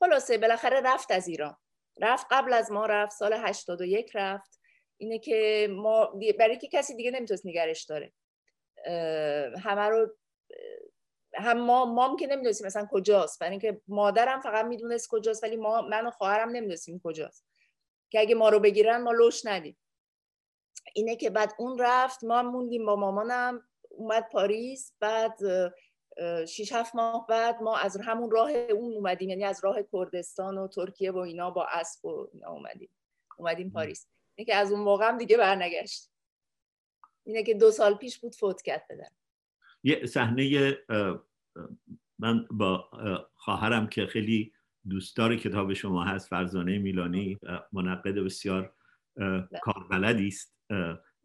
[0.00, 1.56] خلاصه بالاخره رفت از ایران.
[2.00, 4.60] رفت قبل از ما رفت سال 81 رفت.
[4.96, 8.12] اینه که ما برای که کسی دیگه نمی‌تونست نگرش داره.
[9.62, 10.16] همه رو
[11.34, 13.40] هم ما مام که نمی‌دونستیم مثلا کجاست.
[13.40, 17.46] برای اینکه مادرم فقط می‌دونست کجاست ولی ما من و خواهرم نمی‌دونستیم کجاست.
[18.10, 19.78] که اگه ما رو بگیرن ما لوش ندیم.
[20.94, 23.68] اینه که بعد اون رفت ما موندیم با مامانم.
[23.90, 25.38] اومد پاریس بعد
[26.48, 30.68] شیش هفت ماه بعد ما از همون راه اون اومدیم یعنی از راه کردستان و
[30.68, 32.90] ترکیه و اینا با اسب و اینا اومدیم.
[33.36, 34.06] اومدیم پاریس.
[34.34, 36.10] اینه که از اون موقع هم دیگه برنگشت.
[37.26, 39.08] اینه که دو سال پیش بود فوت کرد پدر.
[39.82, 40.76] یه صحنه
[42.18, 42.90] من با
[43.34, 44.52] خواهرم که خیلی
[44.88, 47.38] دوستدار کتاب شما هست فرزانه میلانی
[47.72, 48.74] منقد بسیار
[49.62, 50.56] کاربلدی است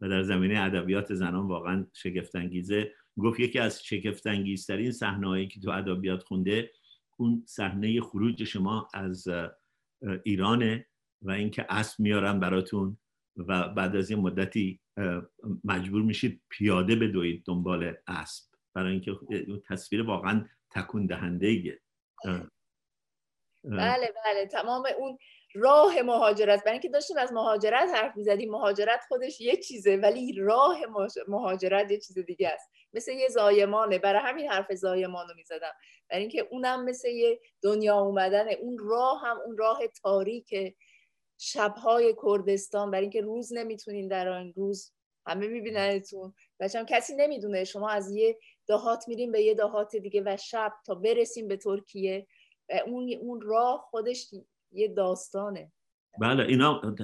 [0.00, 2.92] و در زمینه ادبیات زنان واقعا شگفتانگیزه.
[3.18, 6.70] گفت یکی از شگفتانگیزترین صحنه‌هایی که تو ادبیات خونده
[7.16, 9.28] اون صحنه خروج شما از
[10.24, 10.86] ایرانه
[11.22, 12.98] و اینکه اسب میارن براتون
[13.36, 14.80] و بعد از این مدتی
[15.64, 18.54] مجبور میشید پیاده بدوید دنبال اسب.
[18.74, 19.12] برای اینکه
[19.68, 21.80] تصویر واقعا تکون دهنده
[23.64, 24.46] بله بله.
[24.52, 25.18] تمام اون
[25.54, 30.78] راه مهاجرت برای اینکه داشتیم از مهاجرت حرف می‌زدیم مهاجرت خودش یه چیزه ولی راه
[31.28, 32.70] مهاجرت یه چیز دیگه است.
[32.92, 35.72] مثل یه زایمانه برای همین حرف زایمان رو می‌زدم.
[36.10, 40.74] برای اینکه اونم مثل یه دنیا اومدن اون راه هم اون راه تاریک
[41.38, 42.90] شبهای کردستان.
[42.90, 44.92] برای اینکه روز نمی‌تونین در آن روز
[45.26, 46.34] همه میبیننتون.
[46.60, 47.64] بچه کسی نمی‌دونه.
[47.64, 48.38] شما از یه
[48.68, 52.26] دهات میریم به یه دهات دیگه و شب تا برسیم به ترکیه.
[52.86, 54.30] اون اون راه خودش
[54.74, 55.72] یه داستانه.
[56.20, 56.94] بله اینا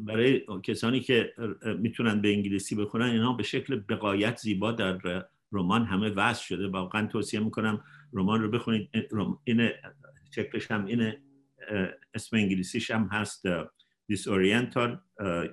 [0.00, 1.34] برای کسانی که
[1.78, 6.68] می‌تونن به انگلیسی بخونن اینا به شکل بقایت زیبا در رمان همه وضع شده.
[6.68, 8.90] واقعا توصیه می‌کنم رمان رو بخونید.
[9.44, 9.68] این
[10.34, 11.22] شکلش هم اینه
[12.14, 13.46] اسم انگلیسیش هم هست
[14.12, 14.96] Disoriental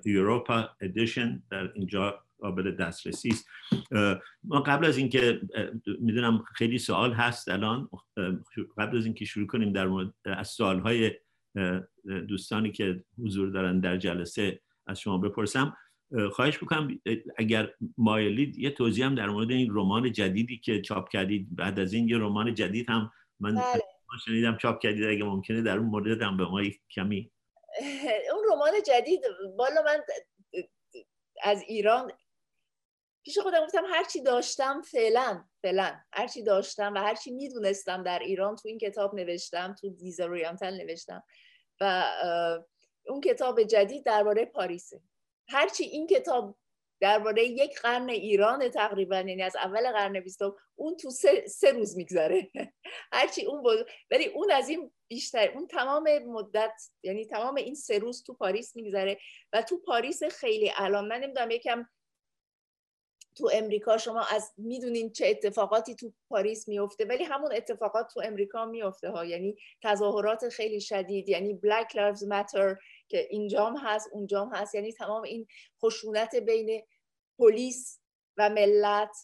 [0.08, 1.30] Europa Edition.
[1.52, 3.48] در اینجا قابل دسترسی است.
[4.44, 5.42] ما قبل از اینکه
[6.00, 7.90] می‌دونم خیلی سوال هست الان
[8.78, 11.12] قبل از اینکه شروع کنیم در مورد از سوالهای
[12.28, 15.78] دوستانی که حضور دارن در جلسه از شما بپرسم
[16.32, 17.00] خواهش بکنم
[17.38, 21.94] اگر مایلید یه توضیح هم در مورد این رمان جدیدی که چاپ کردید بعد از
[21.94, 23.82] این یه رمان جدید هم من بله.
[24.26, 26.62] شنیدم چاپ کردید اگه ممکنه در اون مورد هم به ما
[26.92, 27.32] کمی
[28.34, 29.22] اون رمان جدید
[29.58, 30.00] بالا من
[31.44, 32.12] از ایران
[33.24, 35.96] پیش خودم گفتم هرچی داشتم فعلا فعلا.
[36.14, 41.24] هرچی داشتم و هرچی می‌دونستم در ایران تو این کتاب نوشتم تو دیز رویانتل نوشتم
[41.82, 42.06] و
[43.08, 45.02] اون کتاب جدید درباره پاریسه.
[45.50, 46.58] هرچی این کتاب
[47.02, 51.98] درباره یک قرن ایران تقریبا یعنی از اول قرن بیستم اون تو سه, سه روز
[51.98, 52.52] میگذره.
[53.14, 58.00] هرچی اون بود ولی اون از این بیشتر اون تمام مدت یعنی تمام این سه
[58.00, 59.18] روز تو پاریس میگذره
[59.54, 61.86] و تو پاریس خیلی الان من نمی‌دونم یکم
[63.36, 68.66] تو امریکا شما از می‌دونین چه اتفاقاتی تو پاریس میفته ولی همون اتفاقات تو امریکا
[68.66, 69.26] میفته ها.
[69.26, 72.76] یعنی تظاهرات خیلی شدید یعنی Black Lives Matter
[73.08, 74.76] که اینجام هست اونجام هست.
[74.76, 75.48] یعنی تمام این
[75.82, 76.82] خشونت بین
[77.40, 78.00] پلیس
[78.38, 79.16] و ملت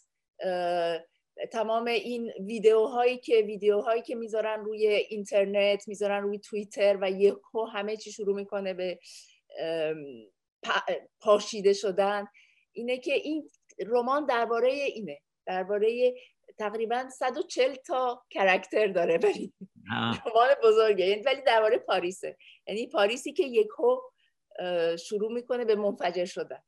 [1.52, 7.96] تمام این ویدیوهایی که ویدیوهایی که می‌ذارن روی اینترنت می‌ذارن روی توییتر و یکو همه
[7.96, 8.98] چی شروع می‌کنه به
[11.20, 12.26] پاشیده شدن.
[12.72, 13.50] اینه که این
[13.86, 15.20] رمان درباره اینه.
[15.46, 16.14] درباره
[16.58, 19.52] تقریبا 140 تا کرکتر داره ولی
[20.26, 21.06] رمان بزرگه.
[21.06, 22.36] یعنی ولی درباره پاریسه.
[22.66, 23.96] یعنی پاریسی که یکو
[24.98, 26.58] شروع می‌کنه به منفجر شدن.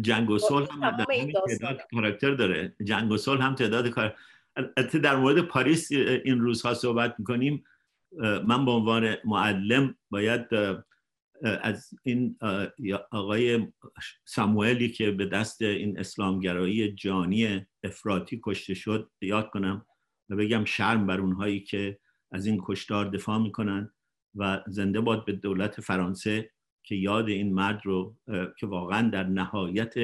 [0.00, 2.76] جنگ و صلح هم تعداد کاراکتر داره.
[2.84, 4.16] جنگ و صلح هم تعداد کار
[5.02, 7.64] در مورد پاریس این روزها صحبت می‌کنیم.
[8.46, 10.46] من به عنوان معلم باید
[11.44, 12.38] از این
[13.10, 13.66] آقای
[14.24, 19.86] ساموئلی که به دست این اسلامگرایی جانی افراطی کشته شد یاد کنم
[20.28, 21.98] و بگم شرم بر اونهایی که
[22.32, 23.90] از این کشتار دفاع می‌کنن
[24.34, 26.50] و زنده باد به دولت فرانسه
[26.82, 28.16] که یاد این مرد رو
[28.58, 29.94] که واقعا در نهایت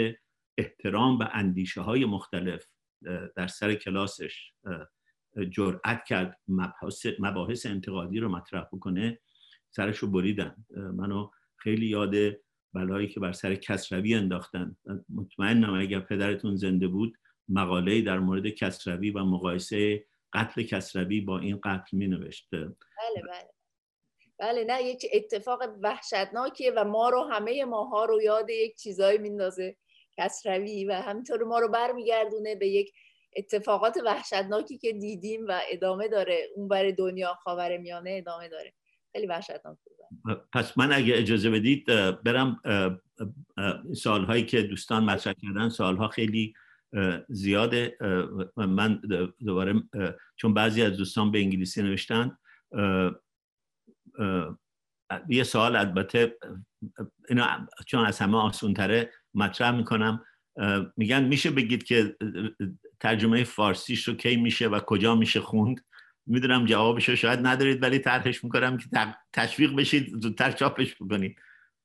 [0.59, 2.67] احترام به اندیشه های مختلف
[3.37, 4.53] در سر کلاسش
[5.51, 9.19] جرأت کرد مباحث, مباحث انتقادی رو مطرح بکنه.
[9.71, 12.15] سرش رو بریدن منو خیلی یاد
[12.73, 14.77] بلایی که بر سر کسروی انداختن.
[15.09, 17.15] مطمئنم اگر پدرتون زنده بود
[17.49, 23.51] مقاله در مورد کسروی و مقایسه قتل کسروی با این قتل می نوشته بله بله.
[24.39, 29.77] بله نه یک اتفاق وحشتناکیه و ما رو همه ماها رو یاد یک چیزایی میندازه
[30.19, 32.93] کسروی و همینطور ما رو برمیگردونه به یک
[33.37, 36.49] اتفاقات وحشتناکی که دیدیم و ادامه داره.
[36.55, 38.73] اون بر دنیا خاور میانه ادامه داره.
[39.13, 39.77] خیلی وحشتناک
[40.53, 41.87] پس من اگه اجازه بدید
[42.25, 42.61] برم
[43.97, 46.55] سالهایی که دوستان مطرح کردن سالها خیلی
[47.29, 47.99] زیاده.
[48.57, 49.01] من
[49.47, 49.83] دوباره
[50.37, 52.39] چون بعضی از دوستان به انگلیسی نوشتن
[55.29, 56.39] یه سوال البته
[57.29, 57.45] اینو
[57.87, 60.25] چون از همه آسون تره مطرح می‌کنم.
[60.97, 62.17] میگن میشه بگید که
[63.01, 65.81] ترجمه فارسیش رو کی میشه و کجا میشه خوند؟
[66.31, 68.87] می‌دونم جوابش رو شاید ندارید ولی طرحش می‌کنم که
[69.33, 71.37] تشویق بشید زودتر چاپش بکنید.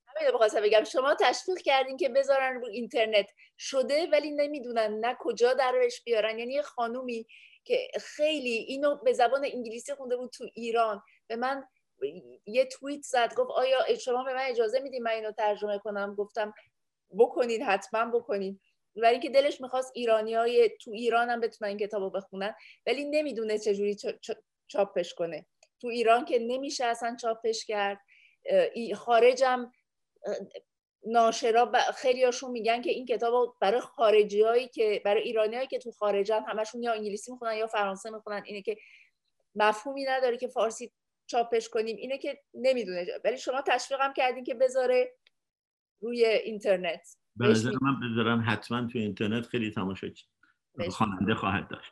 [0.08, 0.84] همین بگم.
[0.84, 3.30] شما تشویق کردین که بذارن رو اینترنت.
[3.58, 6.40] شده ولی نمی‌دونن نه کجا درش بیارن.
[6.40, 7.26] یعنی خانومی
[7.64, 11.64] که خیلی اینو به زبان انگلیسی خونده بود تو ایران به من
[12.46, 16.54] یه توییت زد گفت آیا شما به من اجازه میدین من اینو ترجمه کنم؟ گفتم
[17.18, 18.60] بکنین حتما بکنین.
[18.96, 22.56] برای اینکه دلش می‌خواست ایرانی های تو ایران هم بتونن این کتاب رو بخونن
[22.86, 23.98] ولی نمی‌دونه چجوری
[24.68, 25.46] چاپش کنه.
[25.82, 28.00] تو ایران که نمیشه اصلا چاپش کرد
[28.96, 29.72] خارجم
[31.08, 35.80] ناشرا خیلی هاشون میگن که این کتاب برای خارجی هایی که برای ایرانی هایی که
[35.80, 38.78] تو خارجن همشون یا انگلیسی می‌خونن یا فرانسه می‌خونن اینه که
[39.56, 40.92] مفهومی نداره که فارسی
[41.28, 41.98] چاپش کنیم.
[41.98, 43.08] اینه که نمی‌دونه.
[43.24, 45.16] ولی شما تشویقم کردین که بذاره
[46.02, 47.18] روی اینترنت.
[47.36, 50.08] به نظر من بذارم حتما تو اینترنت خیلی تماشا
[50.90, 51.92] خواننده خواهد داشت.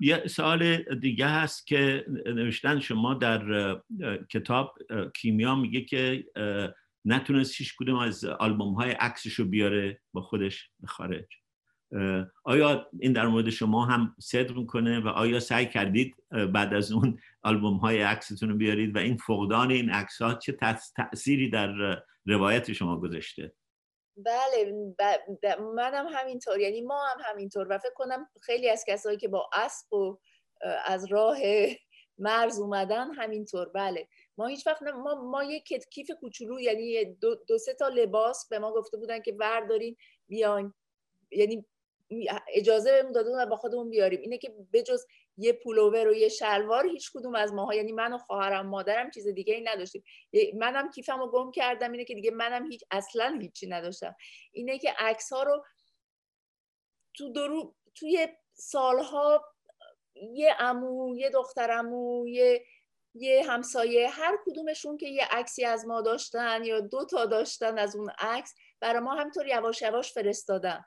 [0.00, 3.76] یه سوال دیگه هست که نوشتن شما در
[4.30, 4.78] کتاب
[5.14, 6.24] کیمیا میگه که
[7.04, 11.26] نتونست هیچ کدوم از آلبوم های عکسش رو بیاره با خودش به خارج
[12.44, 17.18] آیا این در مورد شما هم صدق می‌کنه و آیا سعی کردید بعد از اون
[17.42, 20.58] آلبوم های عکستون رو بیارید و این فقدان این عکس ها چه
[20.96, 23.52] تأثیری در روایت شما گذاشته؟
[24.18, 25.02] بله ب...
[25.60, 26.60] منم همینطور.
[26.60, 27.66] یعنی ما هم همینطور.
[27.70, 30.18] و فکر کنم خیلی از کسایی که با اسب و
[30.84, 31.38] از راه
[32.18, 33.68] مرز اومدن همینطور.
[33.68, 34.08] بله.
[34.38, 38.58] ما هیچ وقت ما, ما یک کیف کوچولو یعنی دو, دو سه تا لباس به
[38.58, 39.96] ما گفته بودن که بردارین
[40.28, 40.74] بیاین.
[41.30, 41.66] یعنی
[42.48, 44.20] اجازه بهمون داده و با خودمون بیاریم.
[44.20, 45.06] اینه که بجز
[45.38, 47.74] یه پولوور و یه شلوار هیچ کدوم از ماها.
[47.74, 50.04] یعنی من و خواهرم مادرم چیز دیگه ای نداشتیم.
[50.54, 51.92] منم کیفم رو گم کردم.
[51.92, 54.14] اینه که دیگه منم هیچ اصلا هیچی نداشتم.
[54.52, 55.64] اینه که عکس ها رو
[57.14, 59.44] تو درو توی سالها
[60.32, 62.64] یه امو یه دخترمو یه
[63.14, 67.96] یه همسایه هر کدومشون که یه عکسی از ما داشتن یا دو تا داشتن از
[67.96, 70.84] اون عکس برای ما همینطور یواش یواش فرستادن.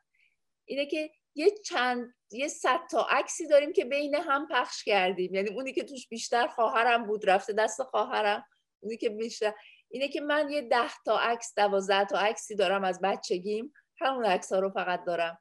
[0.66, 5.36] اینه که یه چند یه صد تا عکسی داریم که بین هم پخش کردیم.
[5.36, 8.46] یعنی اونی که توش بیشتر خواهرم بود رفته دست خواهرم
[8.80, 9.54] اونی که بیشتر.
[9.90, 13.74] اینه که من یه ده تا عکس دوازده تا عکسی دارم از بچگیم.
[14.00, 15.40] همون عکس ها رو فقط دارم.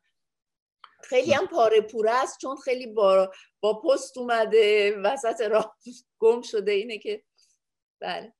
[1.02, 3.30] خیلی هم پاره پوره است چون خیلی با,
[3.60, 5.76] با پست اومده وسط راه
[6.18, 6.72] گم شده.
[6.72, 7.24] اینه که
[8.00, 8.32] بله.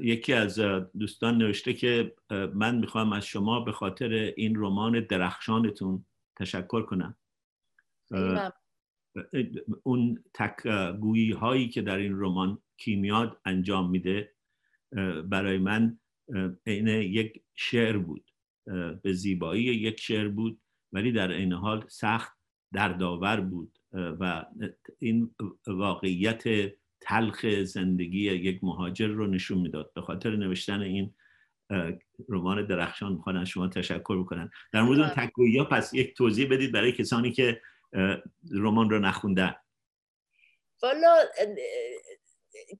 [0.00, 0.58] یکی از
[0.98, 2.14] دوستان نوشته که
[2.54, 6.06] من می‌خوام از شما به خاطر این رمان درخشانتون
[6.38, 7.16] تشکر کنم.
[9.82, 14.34] اون تکگویی هایی که در این رمان کیمیاد انجام میده
[15.24, 15.98] برای من
[16.66, 18.30] عین یک شعر بود.
[19.02, 20.60] به زیبایی یک شعر بود
[20.92, 22.38] ولی در این حال سخت
[22.72, 23.78] دردآور بود.
[23.92, 24.46] و
[24.98, 25.34] این
[25.66, 29.92] واقعیت تلخ زندگی یک مهاجر رو نشون می‌داد.
[29.94, 31.14] به خاطر نوشتن این
[32.28, 36.48] رمان درخشان می‌خوان از شما تشکر بکنن در مورد اون تکویی ها پس یک توضیح
[36.50, 37.60] بدید برای کسانی که
[38.52, 39.54] رمان رو نخوندن.
[40.82, 41.16] والا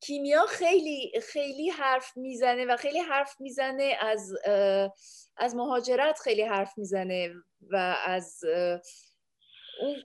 [0.01, 4.35] کیمیا خیلی خیلی حرف می‌زنه و خیلی حرف می‌زنه از
[5.37, 7.35] از مهاجرت خیلی حرف می‌زنه
[7.71, 8.41] و از
[9.81, 9.97] اون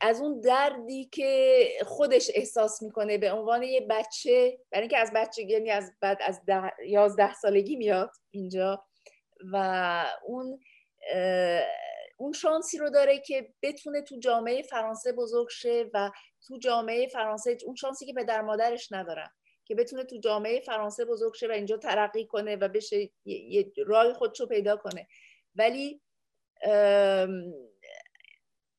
[0.00, 5.52] از اون دردی که خودش احساس می‌کنه به عنوان یه بچه برای اینکه از بچگی
[5.52, 8.84] یعنی از بعد از ده، یازده سالگی میاد اینجا
[9.52, 10.60] و اون
[12.16, 16.10] اون شانسی رو داره که بتونه تو جامعه فرانسه بزرگ شه و
[16.46, 19.28] تو جامعه فرانسه اون شانسی که پدر مادرش ندارن
[19.64, 24.12] که بتونه تو جامعه فرانسه بزرگ شه و اینجا ترقی کنه و بشه یه راه
[24.12, 25.06] خودشو پیدا کنه.
[25.54, 26.00] ولی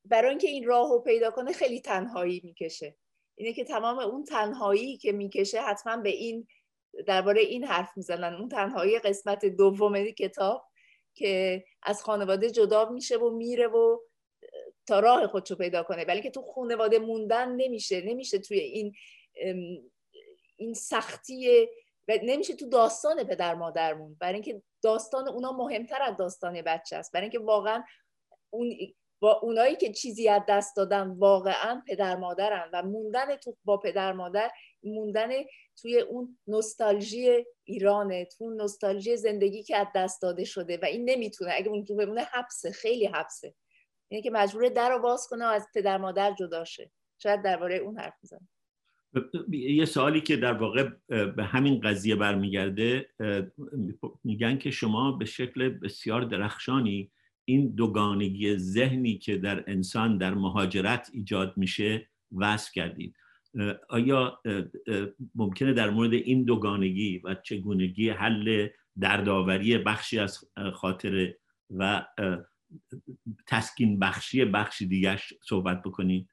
[0.05, 2.95] برای اینکه این راه رو پیدا کنه خیلی تنهایی می‌کشه.
[3.35, 6.47] اینه که تمام اون تنهایی که می‌کشه حتما به این
[7.07, 8.33] درباره این حرف می‌زنن.
[8.33, 10.67] اون تنهایی قسمت دوم کتاب
[11.13, 13.99] که از خانواده جدا میشه و میره و
[14.87, 16.05] تا راه خودشو پیدا کنه.
[16.05, 18.01] ولی که تو خانواده موندن نمیشه.
[18.01, 18.93] نمیشه توی این
[20.55, 21.67] این سختی
[22.07, 26.95] و نمیشه تو داستان پدر مادر موند برای اینکه داستان اونا مهمتر از داستان بچه
[26.95, 27.13] است.
[27.13, 27.83] برای اینکه واقعا
[28.49, 28.71] اون
[29.21, 34.13] با اونایی که چیزی از دست دادن واقعا پدر مادرن و موندن تو با پدر
[34.13, 34.51] مادر
[34.83, 35.29] موندن
[35.81, 41.09] توی اون نوستالژی ایرانه تو اون نوستالژی زندگی که از دست داده شده و این
[41.09, 43.53] نمی‌تونه اگه تو بمونه حبسه خیلی حبسه.
[44.07, 46.91] اینه که مجبوره در رو باز کنه و از پدر مادر جدا شه.
[47.17, 48.47] شاید درباره اون حرف بزنه
[49.49, 53.09] یه سوالی که در واقع به همین قضیه برمیگرده
[54.23, 57.11] میگن که شما به شکل بسیار درخشانی
[57.45, 63.15] این دوگانگی ذهنی که در انسان در مهاجرت ایجاد میشه وصف کردید.
[63.89, 64.41] آیا
[65.35, 68.67] ممکنه در مورد این دوگانگی و چگونگی حل
[68.99, 70.39] دردآوری بخشی از
[70.73, 71.37] خاطره
[71.69, 72.05] و
[73.47, 75.17] تسکین بخشی بخشی دیگه
[75.49, 76.27] صحبت بکنید؟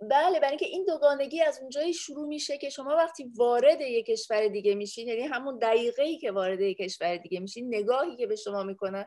[0.00, 4.48] بله برای اینکه این دوگانگی از اونجایی شروع میشه که شما وقتی وارد یک کشور
[4.48, 8.36] دیگه میشین یعنی همون دقیقه ای که وارد یک کشور دیگه میشین نگاهی که به
[8.36, 9.04] شما می‌کنن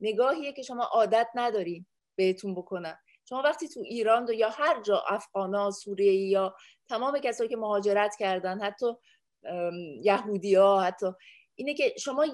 [0.00, 1.86] نگاهیه که شما عادت ندارین
[2.16, 2.98] بهتون بکنن.
[3.28, 6.54] شما وقتی تو ایران دو یا هر جا افغانا سوریه یا
[6.88, 8.86] تمام کسایی که مهاجرت کردن حتی
[10.02, 11.06] یهودی ها حتی
[11.54, 12.26] اینه که شما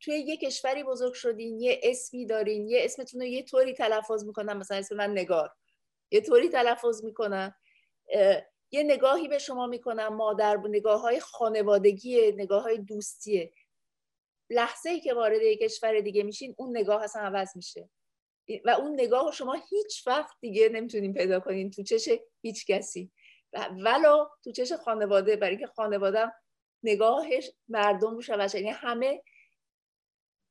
[0.00, 4.52] توی یه کشوری بزرگ شدین یه اسمی دارین یه اسمتون رو یه طوری تلفظ می‌کنن
[4.52, 5.50] مثلا اسم من نگار.
[6.10, 7.54] یه طوری تلفظ می‌کنن.
[8.70, 13.52] یه نگاهی به شما می‌کنن مادر نگاه های خانوادگی نگاه های دوستیه.
[14.50, 17.90] لحظه ای که وارد یک کشور دیگه میشین اون نگاه اصلا عوض میشه.
[18.64, 22.08] و اون نگاه رو شما هیچ وقت دیگه نمی‌تونین پیدا کنین تو چش
[22.42, 23.12] هیچ کسی.
[23.84, 26.32] ولا تو چش خانواده برای اینکه خانواده
[26.82, 29.22] نگاهش مردم روش عوض یعنی همه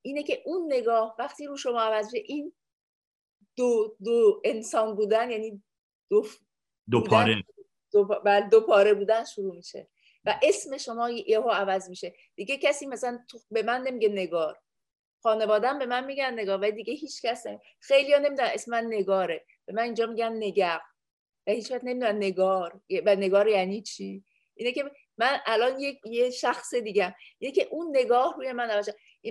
[0.02, 2.54] اینه که اون نگاه وقتی رو شما عوض میشه این
[3.56, 5.64] دو, دو انسان بودن یعنی
[6.10, 6.26] دو,
[6.92, 7.44] دو پاره.
[7.92, 9.88] دو, بله، دو پاره بودن شروع میشه.
[10.26, 12.14] و اسم شما یهو عوض میشه.
[12.36, 13.20] دیگه کسی مثلا
[13.52, 14.60] به من نمیگه نگار.
[15.24, 17.46] خانوادم به من میگن نگار و دیگه هیچ کس
[17.80, 19.46] خیلی ها نمی‌دونن اسم من نگاره.
[19.66, 20.80] به من اینجا میگن نگر
[21.48, 22.82] و هیچ وقت نمی‌دونن نگار.
[23.06, 24.24] و نگار یعنی چی؟
[24.56, 28.90] اینه که من الان یک یه شخص دیگه اینه که اون نگاه روی من عوض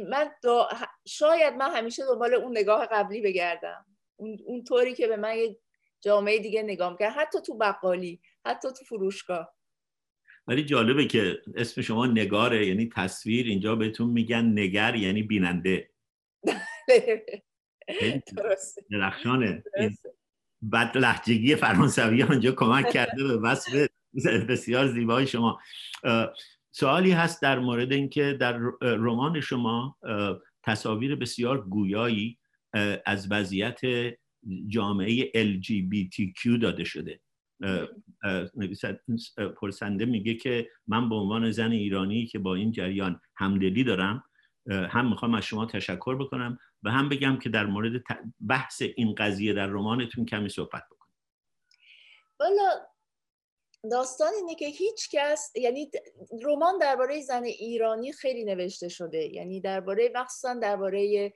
[0.09, 0.30] من
[1.07, 3.86] شاید من همیشه دنبال اون نگاه قبلی بگردم.
[4.16, 5.59] اون, اون طوری که به من یه
[6.01, 7.11] جامعه دیگه نگاه می‌کنه.
[7.11, 9.58] حتی تو بقالی حتی تو فروشگاه.
[10.49, 15.91] ولی جالبه که اسم شما نگاره یعنی تصویر اینجا بهتون میگن نگر یعنی بیننده.
[18.91, 19.63] درخشانه.
[20.63, 23.89] بعد لحجگی فرانسوی آنجا کمک کرده به وصف
[24.49, 25.61] بسیار زیبای شما.
[26.71, 29.97] سوالی هست در مورد اینکه در رمان شما
[30.63, 32.39] تصاویر بسیار گویایی
[33.07, 33.81] از وضعیت
[34.69, 37.21] جامعه LGBTQ داده شده.
[39.57, 44.25] پرسنده میگه که من به عنوان زن ایرانی که با این جریان همدلی دارم
[44.71, 48.03] هم می‌خوام از شما تشکر بکنم و هم بگم که در مورد
[48.49, 51.15] بحث این قضیه در رمانتون کمی صحبت بکنم.
[52.41, 52.71] والا
[53.91, 55.91] داستان اینه که هیچ کس یعنی
[56.43, 59.35] رمان درباره زن ایرانی خیلی نوشته شده.
[59.35, 61.33] یعنی درباره مخصوصا درباره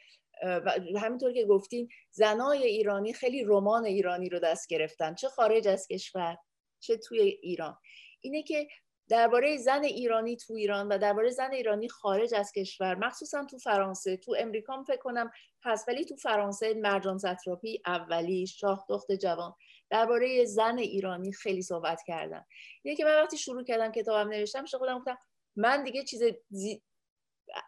[1.00, 5.14] همینطور که گفتین زنای ایرانی خیلی رمان ایرانی رو دست گرفتن.
[5.14, 6.36] چه خارج از کشور
[6.80, 7.78] چه توی ایران.
[8.20, 8.68] اینه که
[9.08, 14.16] درباره زن ایرانی تو ایران و درباره زن ایرانی خارج از کشور مخصوصا تو فرانسه
[14.16, 15.30] تو امریکا فکر کنم
[15.64, 19.54] هست ولی تو فرانسه مرجان زتراپی اولی شاه دخت جوان
[19.90, 22.44] درباره زن ایرانی خیلی صحبت کردن.
[22.82, 25.18] اینه که من وقتی شروع کردم کتابم نوشتم خودم گفتم
[25.56, 26.82] من دیگه چیز زی...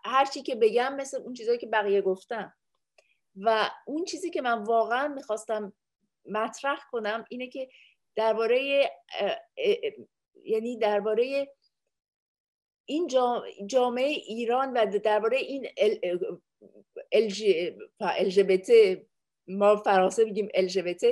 [0.04, 2.54] هر چی که بگم مثل اون چیزایی که بقیه گفتم
[3.36, 5.72] و اون چیزی که من واقعا می‌خواستم
[6.24, 7.68] مطرح کنم اینه که
[8.16, 8.90] درباره
[10.44, 11.48] یعنی درباره
[12.84, 13.08] این
[13.66, 15.66] جامعه ایران و درباره این
[17.14, 18.98] LGBT
[19.48, 21.04] ما فرانسه میگیم LGBT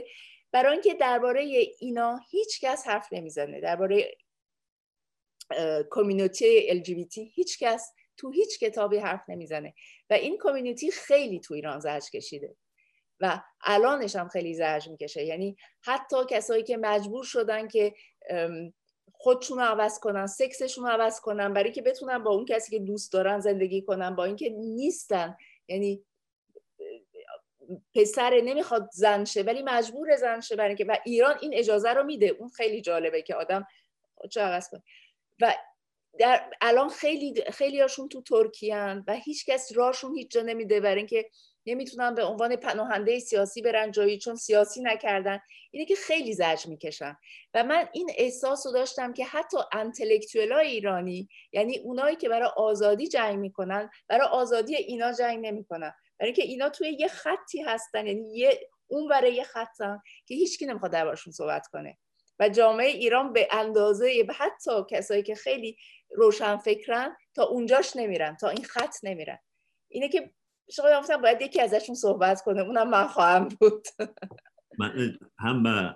[0.52, 1.40] برای اینکه درباره
[1.78, 4.16] اینا هیچ کس حرف نمی‌زنه درباره
[5.90, 9.74] کمیونیتی LGBT هیچ کس تو هیچ کتابی حرف نمی‌زنه.
[10.10, 12.56] و این کمیونیتی خیلی تو ایران زرج کشیده.
[13.20, 15.24] و الانش هم خیلی زرج می‌کشه.
[15.24, 17.94] یعنی حتی کسایی که مجبور شدن که
[19.12, 22.84] خودشون رو عوض کنن سکسشون رو عوض کنن برای که بتونن با اون کسی که
[22.84, 25.36] دوست دارن زندگی کنن با اینکه نیستن.
[25.68, 26.04] یعنی
[27.94, 32.02] پسر نمی‌خواد زن شه ولی مجبور زن شه برای که و ایران این اجازه رو
[32.02, 32.26] میده.
[32.26, 33.66] اون خیلی جالبه که آدم
[34.30, 34.82] چه عوض کنه.
[35.40, 35.54] و
[36.18, 40.96] در الان خیلی خیلی هاشون تو ترکیان و هیچ کس راشون هیچ جا نمیده برای
[40.96, 41.30] اینکه
[41.66, 45.40] نمی‌تونن به عنوان پناهنده سیاسی برن جایی چون سیاسی نکردن.
[45.70, 47.16] اینه که خیلی زجر می‌کشن.
[47.54, 53.08] و من این احساس رو داشتم که حتی انتلکتوال ایرانی یعنی اونایی که برای آزادی
[53.08, 55.92] جنگ می‌کنن برای آزادی اینا جنگ نمی‌کنن.
[56.18, 60.66] برای اینکه اینا توی یه خطی هستن یعنی یه اون برای یه خطن که هیچکی
[60.66, 61.98] نمی‌خواد دربارشون صحبت کنه.
[62.40, 65.76] و جامعه ایران به اندازه حتی کسایی که خیلی
[66.16, 69.38] روشن فکرن تا اونجاش نمیرن تا این خط نمیرن.
[69.88, 70.30] اینه که
[70.70, 73.86] شما گفتم باید یکی ازشون صحبت کنه اونم من خواهم بود.
[74.78, 75.94] من هم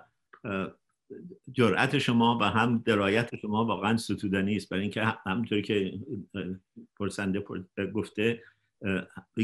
[1.51, 5.93] جرأت شما و هم درایت شما واقعا ستودنی است برای اینکه همونطوری که
[6.99, 7.43] پرسنده
[7.93, 8.43] گفته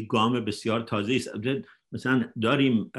[0.10, 1.30] گام بسیار تازه است.
[1.94, 2.91] مثلا داریم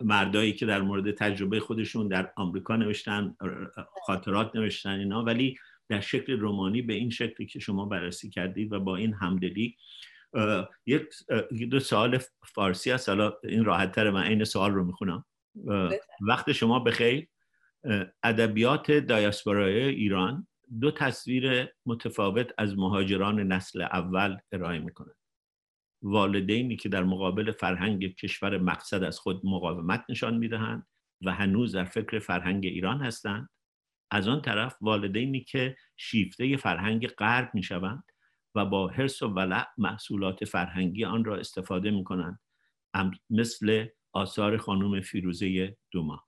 [0.00, 3.36] مردایی که در مورد تجربه خودشون در آمریکا نوشتن
[4.06, 5.56] خاطرات نوشتن اینا ولی
[5.88, 9.76] در شکل رومانی به این شکلی که شما بررسی کردید و با این همدلی
[10.86, 11.04] یک
[11.70, 12.18] دو سوال
[12.54, 15.24] فارسی هست حالا این راحت تر من این سوال رو می‌خونم.
[16.20, 17.28] وقت شما بخیر
[18.22, 20.46] ادبیات دایاسپورای ایران
[20.80, 25.12] دو تصویر متفاوت از مهاجران نسل اول ارائه می‌کنه
[26.02, 30.86] والدینی که در مقابل فرهنگ کشور مقصد از خود مقاومت نشان می‌دهند
[31.24, 33.48] و هنوز در فکر فرهنگ ایران هستند.
[34.10, 38.04] از آن طرف والدینی که شیفته فرهنگ غرب می‌شوند
[38.54, 42.40] و با حرس و ولع محصولات فرهنگی آن را استفاده می کنند
[43.30, 46.24] مثل آثار خانم فیروزه دوما.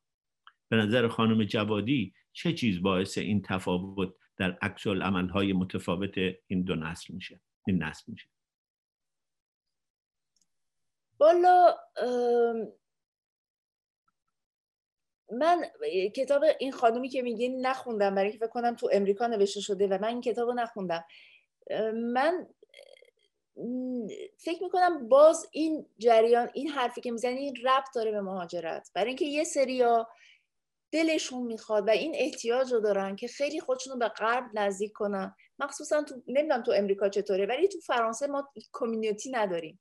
[0.69, 4.87] به نظر خانم جوادی چه چیز باعث این تفاوت در عکس
[5.33, 8.29] های متفاوت این دو نسل میشه این نسل میشه؟
[11.21, 11.77] بالا
[15.33, 15.65] من
[16.17, 19.99] کتاب این خانومی که میگین نخوندم برای که فکر کنم تو امریکا نوشته شده و
[20.03, 21.05] من این کتاب رو نخوندم.
[21.95, 22.47] من
[24.39, 28.91] فکر می‌کنم باز این جریان این حرفی که می‌زنی این ربط داره به مهاجرت.
[28.95, 30.09] برای اینکه یه سریا
[30.93, 35.35] دلشون می‌خواد و این احتیاج رو دارن که خیلی خودشون رو به غرب نزدیک کنن.
[35.59, 39.81] مخصوصا تو نمی‌دونم تو امریکا چطوره ولی تو فرانسه ما کمیونیتی نداریم.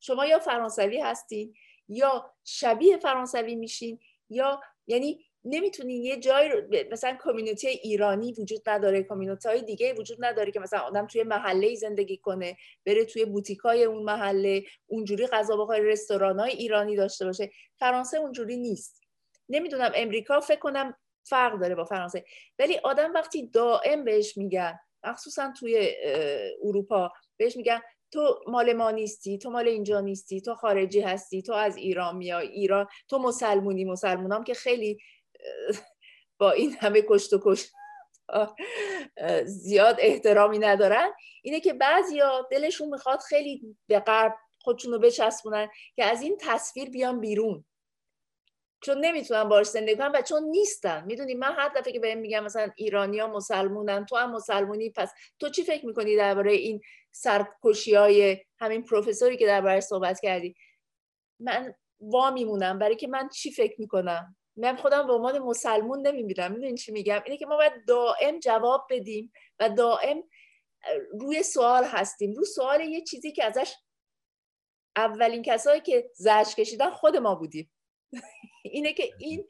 [0.00, 1.54] شما یا فرانسوی هستین
[1.88, 3.98] یا شبیه فرانسوی میشین
[4.30, 10.24] یا یعنی نمی‌تونین یه جای رو مثلا کمیونیتی ایرانی وجود نداره کمیونیتی های دیگه وجود
[10.24, 15.26] نداره که مثلا آدم توی محله زندگی کنه بره توی بوتیک های اون محله اونجوری
[15.26, 17.50] غذا بخوره رستوران های ایرانی داشته باشه.
[17.78, 19.00] فرانسه اونجوری نیست.
[19.48, 20.94] نمی‌دونم امریکا فکر کنم
[21.24, 22.24] فرق داره با فرانسه.
[22.58, 25.94] ولی آدم وقتی دائم بهش میگن مخصوصا توی
[26.64, 27.80] اروپا بهش میگن
[28.12, 32.48] تو مال ما نیستی تو مال اینجا نیستی تو خارجی هستی تو از ایران میای
[32.48, 34.98] ایران تو مسلمونی مسلمونام که خیلی
[36.38, 37.72] با این همه کشت و کشت
[39.44, 41.12] زیاد احترامی ندارن.
[41.42, 46.90] اینه که بعضیا دلشون می‌خواد خیلی به غرب خودشون رو بچسبونن که از این تصویر
[46.90, 47.64] بیان بیرون.
[48.80, 51.04] چون نمی‌تونن باش زندگی کنن و چون نیستن.
[51.04, 55.48] می‌دونی من هر دفعه که بهم میگم مثلا ایرانیا مسلمونن تو هم مسلمونی پس تو
[55.48, 56.80] چی فکر می‌کنی درباره این
[57.18, 60.54] سرکشی های همین پروفسوری که درباره صحبت کردی.
[61.40, 66.52] من وا میمونم برای که من چی فکر می‌کنم؟ من خودم به عنوان مسلمون نمی‌بینم
[66.52, 70.22] می‌دونی چی میگم؟ اینه که ما باید دائم جواب بدیم و دائم
[71.20, 72.32] روی سوال هستیم.
[72.32, 73.74] روی سوال یه چیزی که ازش
[74.96, 77.72] اولین کسایی که زرش کشیدن خود ما بودیم.
[78.64, 79.46] اینه که این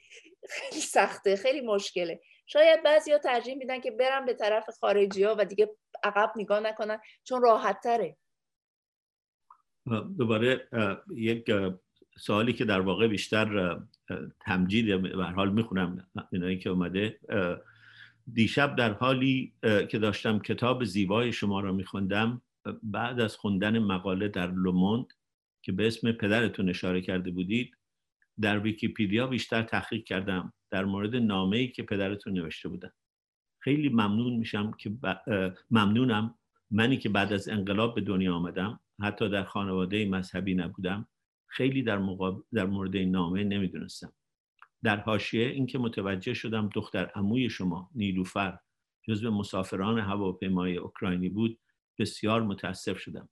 [0.49, 2.21] خیلی سخته خیلی مشکله.
[2.49, 5.71] شاید بعضی ها ترجیح میدن که برن به طرف خارجی ها و دیگه
[6.03, 8.17] عقب نگاه نکنن چون راحت تره
[10.19, 10.69] دوباره
[11.17, 11.51] یک
[12.19, 13.79] سوالی که در واقع بیشتر
[14.41, 17.21] تمجید به حال می‌خونم اینایی که اومده
[18.33, 22.43] دیشب در حالی که داشتم کتاب زیبای شما را میخوندم
[22.83, 25.07] بعد از خوندن مقاله در لوموند
[25.63, 27.78] که به اسم پدرتون اشاره کرده بودید
[28.41, 32.91] در ویکیپیدیا بیشتر تحقیق کردم در مورد نامه ای که پدرتون نوشته بودن
[33.61, 34.97] خیلی ممنون میشم که
[35.71, 36.35] ممنونم.
[36.71, 38.81] منی که بعد از انقلاب به دنیا آمدم.
[39.03, 41.09] حتی در خانواده مذهبی نبودم.
[41.47, 42.03] خیلی در,
[42.53, 44.13] در مورد این نامه نمی‌دونستم.
[44.83, 48.59] در حاشیه اینکه متوجه شدم دختر عموی شما نیلوفر
[49.03, 51.59] جزو مسافران هواپیمای اوکراینی بود
[51.99, 53.29] بسیار متاسف شدم.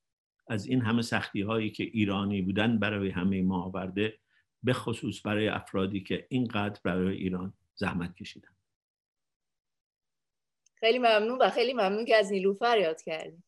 [0.49, 4.19] از این همه سختی هایی که ایرانی بودن برای همه ما آورده
[4.63, 8.57] به خصوص برای افرادی که اینقدر برای ایران زحمت کشیدن.
[10.75, 13.45] خیلی ممنون و خیلی ممنون که از نیلوفر یاد کردیم.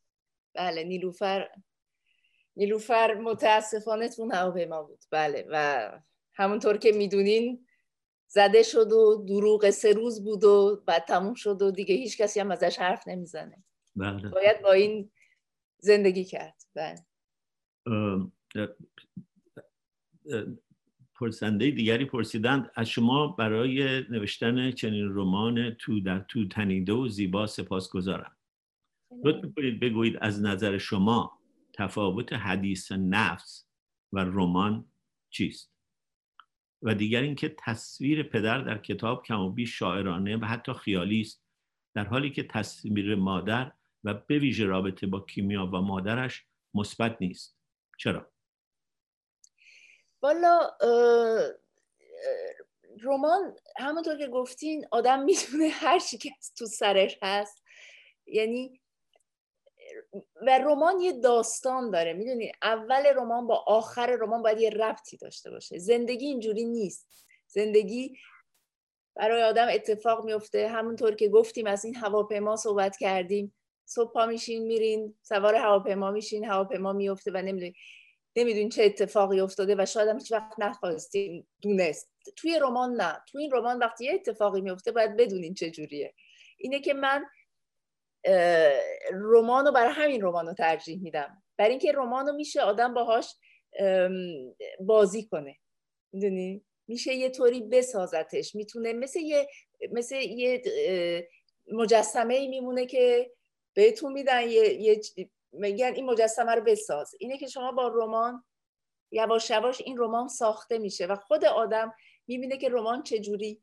[0.54, 1.48] بله نیلوفر
[2.56, 5.04] نیلوفر متاسفانه تو هواپیما بود.
[5.10, 5.90] بله و
[6.34, 7.66] همونطور که می‌دونین
[8.28, 12.40] زده شد و دروغ سه روز بود و بعد تموم شد و دیگه هیچ کسی
[12.40, 13.64] هم ازش حرف نمی‌زنه.
[13.96, 14.28] بله.
[14.28, 15.10] باید با این
[15.78, 16.62] زندگی کرد.
[16.74, 17.04] بله.
[21.18, 27.46] پرسنده دیگری پرسیدند از شما برای نوشتن چنین رمان تو در تو تنیده و زیبا
[27.46, 28.36] سپاس گذارم.
[29.24, 31.38] لطف کنید بگویید از نظر شما
[31.72, 33.66] تفاوت حدیث نفس
[34.12, 34.84] و رمان
[35.30, 35.72] چیست؟
[36.82, 41.44] و دیگر اینکه تصویر پدر در کتاب کم و بیش شاعرانه و حتی خیالی است
[41.94, 43.72] در حالی که تصویر مادر
[44.04, 46.44] و به ویژه رابطه با کیمیا و مادرش
[46.74, 47.58] مثبت نیست.
[47.98, 48.30] چرا؟
[50.22, 50.70] والا
[53.02, 57.62] رمان همونطور که گفتین آدم می‌تونه هر چی که تو سرش هست.
[58.26, 58.80] یعنی
[60.46, 62.12] و رمان یه داستان داره.
[62.12, 65.78] می‌دونی اول رمان با آخر رمان باید یه ربطی داشته باشه.
[65.78, 67.08] زندگی اینجوری نیست.
[67.46, 68.16] زندگی
[69.14, 73.54] برای آدم اتفاق میفته همونطور که گفتیم از این هواپیما صحبت کردیم.
[73.84, 77.74] صبح پا میشین میرین سوار هواپیما میشین هواپیما میفته و نمی‌دونی.
[78.36, 82.10] نمی‌دونین چه اتفاقی افتاده و شاید هم هیچ وقت نخواستین دونست.
[82.36, 83.18] توی رمان نه.
[83.32, 86.14] توی این رمان وقتی یه اتفاقی میفته باید بدونین چه جوریه.
[86.58, 87.24] اینه که من
[89.12, 91.42] رمان رو برای همین رمان رو ترجیح میدم.
[91.56, 93.34] برای اینکه رمان رو میشه آدم باهاش
[94.80, 95.56] بازی کنه.
[96.12, 98.54] می‌دونی؟ میشه یه طوری بسازتش.
[98.54, 99.48] می‌تونه مثل یه
[99.92, 100.62] مثل یه
[101.72, 103.30] مجسمه ای میمونه که
[103.74, 105.00] بهتون میدن یه, یه
[105.52, 107.14] میگن این مجسمه رو بساز.
[107.18, 108.44] اینه که شما با رمان
[109.10, 111.94] یواش یواش این رمان ساخته میشه و خود آدم
[112.26, 113.62] می‌بینه که رمان چجوری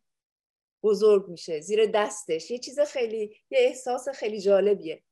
[0.84, 2.52] بزرگ میشه زیر دستش.
[2.52, 5.04] یه چیز خیلی یه احساس خیلی جالبیه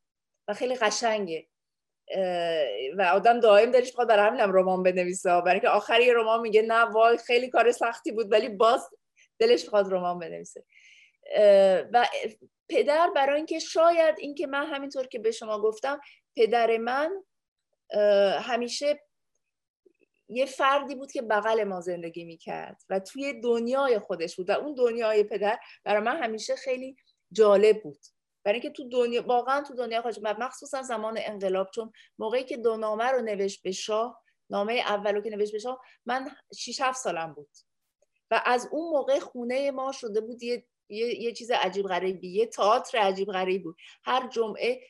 [0.48, 1.48] و خیلی قشنگه.
[2.98, 5.30] و آدم دائم دلش بخواد برای همینم رمان بنویسه.
[5.30, 8.90] برای اینکه آخر یه رمان میگه نه وای خیلی کار سختی بود ولی باز
[9.40, 10.64] دلش بخواد رمان بنویسه.
[11.94, 12.08] و
[12.70, 16.02] پدر برای اینکه شاید اینکه من همینطور که به شما گفتم
[16.36, 17.24] پدر من
[18.42, 19.00] همیشه
[20.30, 24.74] یه فردی بود که بغل ما زندگی می‌کرد و توی دنیای خودش بود و اون
[24.74, 26.96] دنیای پدر برای من همیشه خیلی
[27.32, 28.00] جالب بود.
[28.44, 32.78] برای اینکه تو دنیا واقعا تو دنیا خودش مخصوصا زمان انقلاب چون موقعی که دو
[32.78, 37.34] نامه رو نوشت به شاه نامه اولو که نوشت به شاه من 6 7 سالم
[37.34, 37.50] بود.
[38.32, 42.46] و از اون موقع خونه ما شده بود یه یه, یه چیز عجیب غریبی یه
[42.46, 43.76] تئاتر عجیب غریب بود.
[44.04, 44.82] هر جمعه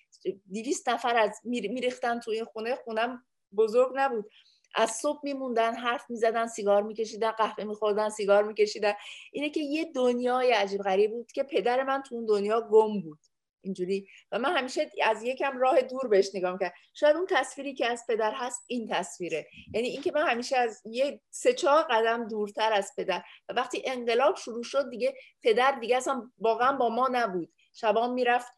[0.52, 2.76] دیویست نفر از میریختن توی خونه.
[2.76, 3.26] خونم
[3.58, 4.30] بزرگ نبود.
[4.76, 8.94] از صبح میموندن حرف می‌زدن سیگار میکشیدن قهوه میخوردن سیگار میکشیدن.
[9.32, 13.20] اینه که یه دنیای عجیب غریب بود که پدر من تو اون دنیا گم بود.
[13.66, 14.08] اینجوری.
[14.32, 16.74] و من همیشه از یکم راه دور بهش نگاه می‌کردم.
[16.94, 19.48] شاید اون تصویری که از پدر هست این تصویره.
[19.74, 23.24] یعنی اینکه من همیشه از یه سه چهار قدم دورتر از پدر.
[23.50, 25.14] و وقتی انقلاب شروع شد دیگه
[25.44, 27.54] پدر دیگه اصلا واقعا با ما نبود.
[27.74, 28.54] شبان می‌رفت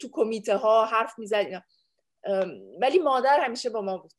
[0.00, 1.64] تو کمیته ها حرف می‌زد
[2.80, 4.12] ولی مادر همیشه با ما بود.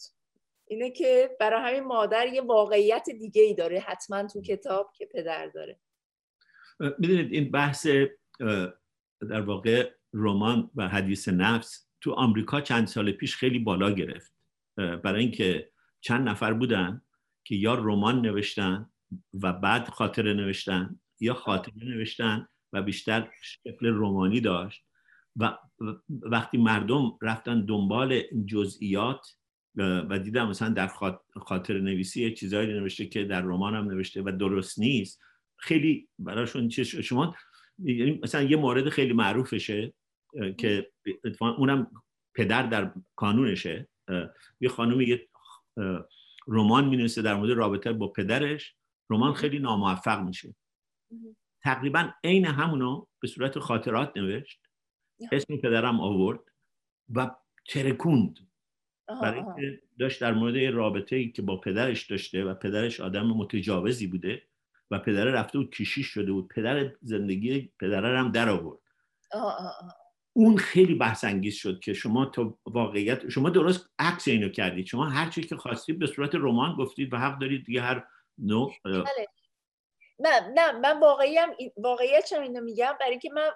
[0.68, 5.48] اینه که برای همین مادر یه واقعیت دیگه ای داره حتما تو کتاب که پدر
[5.48, 5.80] داره.
[6.80, 7.88] می‌دونید این بحث
[9.30, 14.34] در واقع رمان و حدیث نفس تو آمریکا چند سال پیش خیلی بالا گرفت.
[14.78, 15.72] برای اینکه
[16.02, 17.02] چند نفر بودن
[17.44, 18.92] که یا رمان نوشتن
[19.42, 24.86] و بعد خاطره نوشتن یا خاطره نوشتن و بیشتر شکل رومانی داشت.
[25.36, 25.58] و
[26.10, 29.28] وقتی مردم رفتن دنبال جزئیات
[29.76, 30.92] و دیدم مثلا در
[31.42, 35.22] خاطر نویسی چیزهایی نوشته که در رمان هم نوشته و درست نیست
[35.58, 37.36] خیلی براشون شما
[37.80, 39.94] یعنی مثلا یه مورد خیلی معروفشه
[40.58, 40.92] که
[41.40, 41.92] اونم
[42.36, 43.88] پدر در کانونشه.
[44.60, 45.28] یه خانومی یه
[46.48, 48.76] رمان می در مورد رابطه با پدرش.
[49.10, 50.56] رمان خیلی ناموفق میشه.
[51.64, 54.62] تقریبا عین همونو به صورت خاطرات نوشت.
[55.32, 56.40] اسم پدرم آورد
[57.10, 57.32] و
[57.68, 58.40] ترکوند.
[59.22, 64.08] برای اینکه داشت در مورد رابطه ای که با پدرش داشته و پدرش آدم متجاوزی
[64.08, 64.42] بوده
[64.92, 68.80] و پدر رفته بود کشیش شده بود پدر زندگی پدره هم در آورد.
[70.34, 74.86] اون خیلی بحث انگیز شد که شما تا واقعیت شما درست عکس اینو کردید.
[74.86, 78.04] شما هر چی که خواستید به صورت رمان گفتید و حق دارید دیگه هر
[78.38, 78.74] نوع.
[80.22, 83.52] نه نه من واقعیم واقعیت اینو میگم؟ برای اینکه من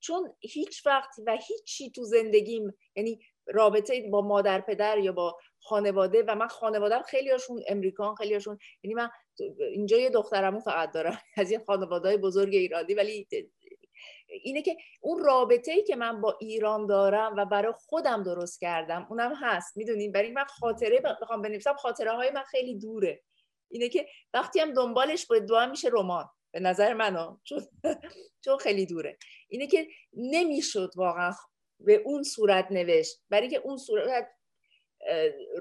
[0.00, 6.24] چون هیچ وقت و هیچی تو زندگیم یعنی رابطه با مادر پدر یا با خانواده
[6.28, 9.10] و من خانوادم خیلی هاشون امریکان خیلی هاشون یعنی من
[9.58, 13.28] اینجا یه دخترمو فقط دارم از این خانواده بزرگ ایرانی ولی
[14.28, 19.06] اینه که اون رابطه ای که من با ایران دارم و برای خودم درست کردم
[19.10, 23.22] اونم هست می‌دونین برای من خاطره بخوام بنویسم خاطره های من خیلی دوره.
[23.72, 27.66] اینه که وقتی هم دنبالش باید دو میشه رمان به نظر من چون
[28.44, 29.18] چون خیلی دوره.
[29.48, 31.32] اینه که نمی‌شد واقعا
[31.80, 33.22] به اون صورت نوشت.
[33.30, 34.28] برای که اون صورت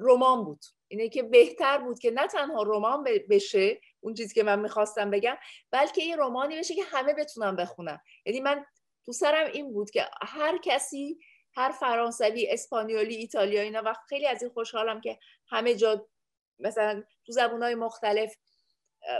[0.01, 0.65] رمان بود.
[0.87, 5.37] اینه که بهتر بود که نه تنها رمان بشه اون چیزی که من می‌خواستم بگم
[5.71, 8.65] بلکه یه رمانی بشه که همه بتونن بخونن یعنی من
[9.05, 11.19] تو سرم این بود که هر کسی
[11.55, 16.07] هر فرانسوی اسپانیولی ایتالیایی اینا و خیلی از این خوشحالم که همه جا
[16.61, 18.35] مثلا تو زبونهای مختلف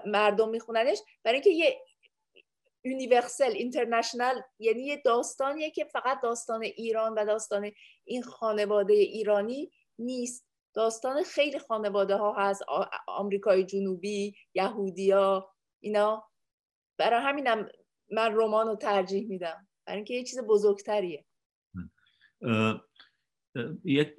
[0.05, 0.97] مردم میخوننش.
[1.23, 1.81] برای اینکه یه
[2.84, 7.71] universal international یعنی یه داستانیه که فقط داستان ایران و داستان
[8.03, 10.47] این خانواده ایرانی نیست.
[10.73, 12.63] داستان خیلی خانواده ها هست
[13.07, 16.29] آمریکای جنوبی یهودیا اینا.
[16.97, 17.69] برای همینم
[18.11, 19.67] من رمان رو ترجیح میدم.
[19.85, 21.25] برای اینکه یه چیز بزرگتریه.
[23.83, 24.15] یک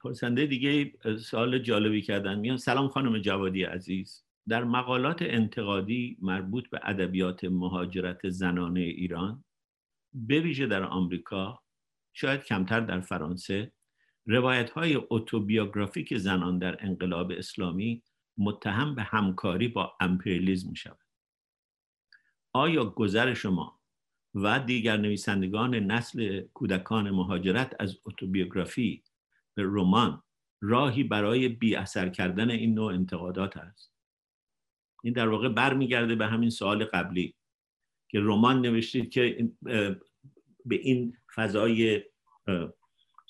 [0.00, 2.38] پرسنده دیگه سوال جالبی کردن.
[2.38, 4.24] میان سلام خانم جوادی عزیز.
[4.48, 9.44] در مقالات انتقادی مربوط به ادبیات مهاجرت زنانه ایران
[10.12, 11.62] به ویژه در آمریکا
[12.12, 13.72] شاید کمتر در فرانسه
[14.26, 18.02] روایت های اتوبیوگرافیک زنان در انقلاب اسلامی
[18.38, 20.98] متهم به همکاری با امپریالیزم می شود
[22.52, 23.80] آیا گذر شما
[24.34, 29.02] و دیگر نویسندگان نسل کودکان مهاجرت از اتوبیوگرافی
[29.56, 30.22] رمان
[30.60, 33.92] راهی برای بی اثر کردن این نوع انتقادات است.
[35.04, 37.36] این در واقع برمیگرده به همین سوال قبلی
[38.08, 39.50] که رمان نوشتید که
[40.64, 42.04] به این فضای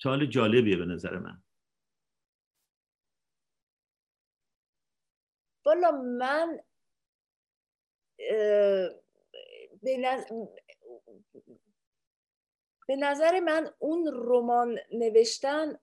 [0.03, 1.43] سوال جالبیه به نظر من.
[5.66, 6.61] والا من
[12.87, 15.79] به نظر من اون رمان نوشتن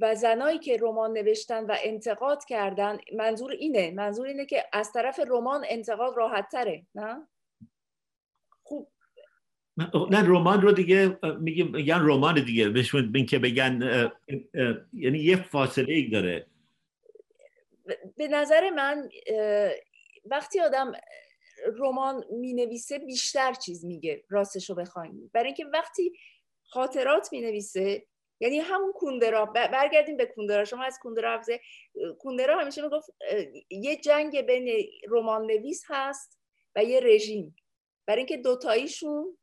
[0.00, 5.20] و زنایی که رمان نوشتن و انتقاد کردن منظور اینه منظور اینه که از طرف
[5.28, 7.28] رمان انتقاد راحت تره نه؟
[8.62, 8.88] خوب.
[10.10, 13.80] نه رمان رو دیگه میگیم میگن رمان دیگه بهشون که بگن
[14.92, 16.46] یعنی یه فاصله ای داره.
[18.16, 19.08] به نظر من
[20.24, 20.92] وقتی آدم
[21.78, 25.30] رمان می نویسه بیشتر چیز میگه راستش رو بخوایم.
[25.32, 26.12] برای اینکه وقتی
[26.64, 28.06] خاطرات می نویسه
[28.42, 30.64] یعنی همون کوندرا برگردیم به کوندرا.
[30.64, 31.60] شما از کوندرا حفظه
[32.18, 33.10] کوندرا همیشه می‌گفت
[33.70, 36.38] یه جنگ بین رمان نویس هست
[36.76, 37.56] و یه رژیم.
[38.06, 39.38] برای اینکه دوتاییشون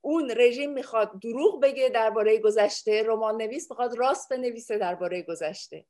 [0.00, 5.86] اون رژیم می‌خواد دروغ بگه درباره گذشته رمان نویس می‌خواد راست بنویسه درباره گذشته.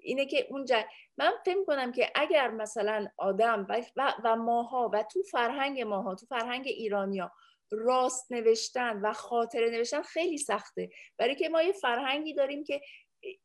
[0.00, 0.84] اینه که اونجا
[1.16, 3.82] من فکر کنم که اگر مثلا آدم و,
[4.24, 7.32] و ماها و تو فرهنگ ماها تو فرهنگ ایرانیا
[7.70, 10.90] راست نوشتن و خاطره نوشتن خیلی سخته.
[11.18, 12.80] برای که ما یه فرهنگی داریم که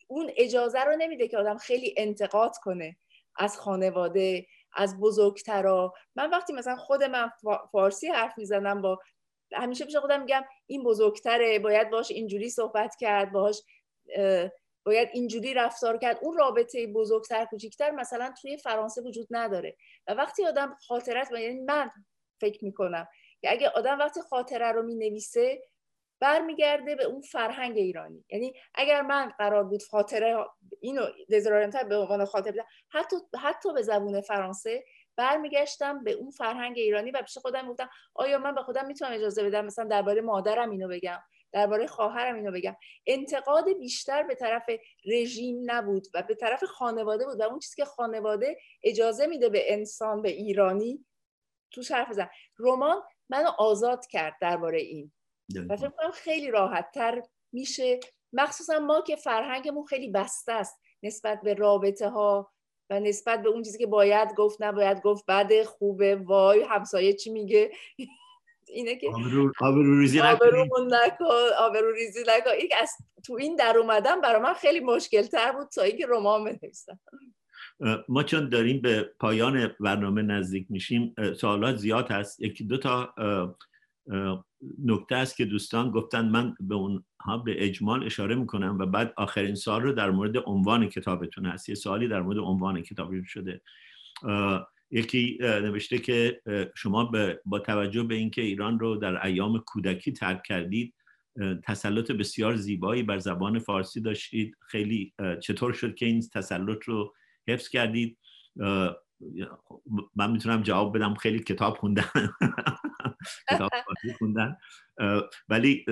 [0.07, 2.97] اون اجازه رو نمیده که آدم خیلی انتقاد کنه
[3.35, 5.93] از خانواده از بزرگترا.
[6.15, 7.31] من وقتی مثلا خود من
[7.71, 8.99] فارسی حرف می‌زنم با
[9.53, 13.61] همیشه پیش خودم میگم این بزرگتره باید باش اینجوری صحبت کرد باش
[14.85, 16.19] باید اینجوری رفتار کرد.
[16.21, 19.77] اون رابطه بزرگتر کوچیکتر مثلا توی فرانسه وجود نداره.
[20.07, 21.91] و وقتی آدم خاطرت یعنی من
[22.41, 23.07] فکر می‌کنم
[23.41, 25.61] که اگه آدم وقتی خاطره رو می‌نویسه
[26.19, 28.25] برمیگرده به اون فرهنگ ایرانی.
[28.29, 30.45] یعنی اگر من قرار بود خاطره
[30.81, 34.83] اینو دزورنتر به عنوان خاطره حتی حتی به زبون فرانسه
[35.15, 39.43] برمیگشتم به اون فرهنگ ایرانی و پیش خودم گفتم آیا من به خودم می‌تونم اجازه
[39.43, 41.19] بدم مثلا درباره مادرم اینو بگم
[41.51, 42.75] درباره خواهرم اینو بگم؟
[43.07, 44.63] انتقاد بیشتر به طرف
[45.05, 49.73] رژیم نبود و به طرف خانواده بود و اون چیزی که خانواده اجازه میده به
[49.73, 51.05] انسان به ایرانی
[51.71, 52.29] تو حرف بزن
[52.59, 55.11] رمان منو آزاد کرد درباره این.
[55.69, 57.99] و فکر کنم خیلی راحت تر میشه.
[58.33, 62.51] مخصوصا ما که فرهنگمون خیلی بسته است نسبت به رابطه ها
[62.89, 67.29] و نسبت به اون چیزی که باید گفت نباید گفت بده خوبه وای همسایه چی
[67.29, 67.71] میگه؟
[68.67, 69.07] اینه که
[69.61, 70.19] آبرو ریزی
[71.57, 72.91] آبرو ریزی نکن این از
[73.25, 76.99] تو این در اومدن برای من خیلی مشکل تر بود تا اینکه رمان بنویسم.
[78.09, 82.41] ما چون داریم به پایان برنامه نزدیک میشیم سوالات زیاد هست.
[82.41, 83.13] یکی دو تا
[84.83, 89.55] نکته است که دوستان گفتن من به اونها به اجمال اشاره می‌کنم و بعد آخرین
[89.55, 91.69] سال رو در مورد عنوان کتابتون هست.
[91.69, 93.61] یه سوالی در مورد عنوان کتابتون شده.
[94.91, 96.41] یکی نوشته که
[96.75, 97.11] شما
[97.45, 100.93] با توجه به اینکه ایران رو در ایام کودکی ترک کردید
[101.63, 104.55] تسلط بسیار زیبایی بر زبان فارسی داشتید.
[104.67, 107.13] خیلی چطور شد که این تسلط رو
[107.49, 108.17] حفظ کردید.
[110.15, 112.03] من می‌تونم جواب بدم خیلی کتاب خوندن.
[113.51, 113.69] کتاب
[114.17, 114.57] خوندن.
[115.49, 115.85] ولی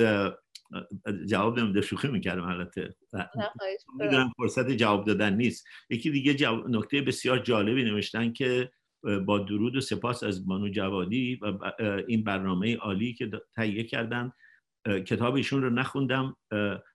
[1.29, 2.95] جواب نمیده شوخی می‌کردم البته.
[3.99, 5.67] می‌دونم فرصت جواب دادن نیست.
[5.89, 8.71] یکی دیگه نکته بسیار جالبی نوشتن که
[9.25, 11.73] با درود و سپاس از بانو جوادی و
[12.07, 14.31] این برنامه عالی که تهیه کردن.
[14.85, 16.35] کتاب ایشون رو نخوندم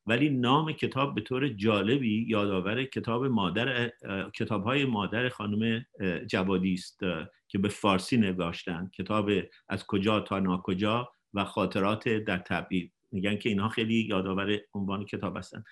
[0.06, 3.92] ولی نام کتاب به طور جالبی یادآور کتاب مادر
[4.34, 5.86] کتاب های مادر خانم
[6.26, 7.00] جوادی است
[7.48, 9.30] که به فارسی نگاشتن کتاب
[9.68, 12.92] از کجا تا ناکجا و خاطرات در تبعید.
[13.12, 15.64] میگن که اینها خیلی یادآور عنوان کتاب هستن.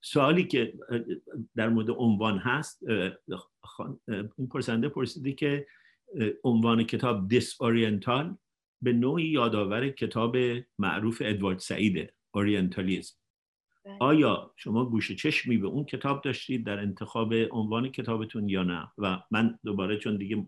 [0.00, 0.72] سوالی که
[1.56, 2.82] در مورد عنوان هست
[4.38, 5.66] این پرسنده پرسیدی که
[6.44, 8.36] عنوان کتاب دیس اورینتال
[8.82, 10.36] به نوعی یادآور کتاب
[10.78, 13.14] معروف ادوارد سعید اورینتالیزم
[13.84, 13.96] بله.
[14.00, 19.18] آیا شما گوش چشمی به اون کتاب داشتید در انتخاب عنوان کتابتون یا نه؟ و
[19.30, 20.46] من دوباره چون دیگه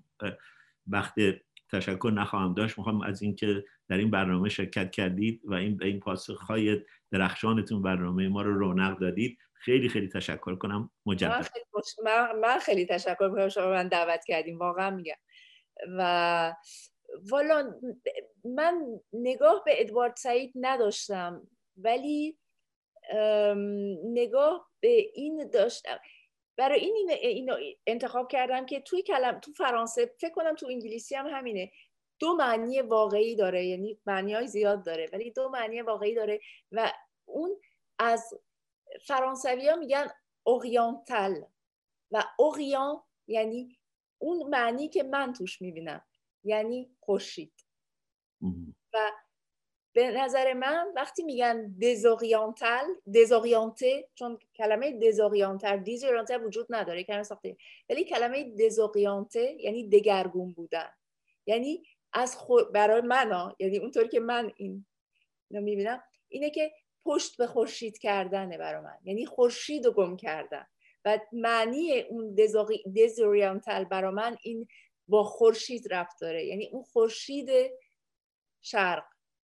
[0.87, 1.15] وقت
[1.73, 6.01] تشکر نخواهم داشت می‌خوام از اینکه در این برنامه شرکت کردید و این به این
[6.01, 6.81] پاسخهای
[7.11, 9.39] درخشانتون برنامه ما رو رونق دادید.
[9.55, 10.91] خیلی خیلی تشکر کنم.
[11.07, 11.31] مجدد.
[11.31, 11.65] من خیلی,
[12.43, 15.15] من خیلی تشکر می‌کنم شما من دعوت کردیم واقعا میگم.
[15.99, 16.55] و
[17.31, 17.81] والا
[18.45, 22.39] من نگاه به ادوارد سعید نداشتم ولی
[24.05, 25.99] نگاه به این داشتم.
[26.57, 27.57] برای این اینو
[27.87, 31.73] انتخاب کردم که توی کلم تو فرانسه فکر کنم تو انگلیسی هم همینه.
[32.19, 36.41] دو معنی واقعی داره یعنی معنی های زیاد داره ولی دو معنی واقعی داره
[36.73, 36.93] و
[37.25, 37.61] اون
[37.99, 38.35] از
[39.07, 40.09] فرانسوی ها میگن
[40.43, 41.45] اوریانتال
[42.11, 43.79] و اوریان یعنی
[44.19, 46.05] اون معنی که من توش می‌بینم.
[46.45, 47.53] یعنی خورشید.
[48.93, 49.11] و
[49.93, 52.85] به نظر من وقتی میگن دزوریانتال
[53.15, 57.57] دزوریانته چون کلمه دزوریانتر دیزوریانتر وجود نداره کلمه ساخته.
[57.91, 60.91] ولی کلمه دزوریانته یعنی دگرگون بودن.
[61.47, 61.83] یعنی
[62.13, 62.39] از
[62.75, 64.87] برای من یعنی اونطور که من این
[65.51, 66.73] می‌بینم اینه که
[67.05, 68.99] پشت به خورشید کردنه برای من.
[69.05, 70.67] یعنی خورشید رو گم کردن.
[71.05, 72.37] و معنی اون
[72.97, 74.69] دزوریانتال برای من این
[75.09, 76.45] با خورشید رفت داره.
[76.45, 77.51] یعنی اون خورشید
[78.63, 79.05] شرق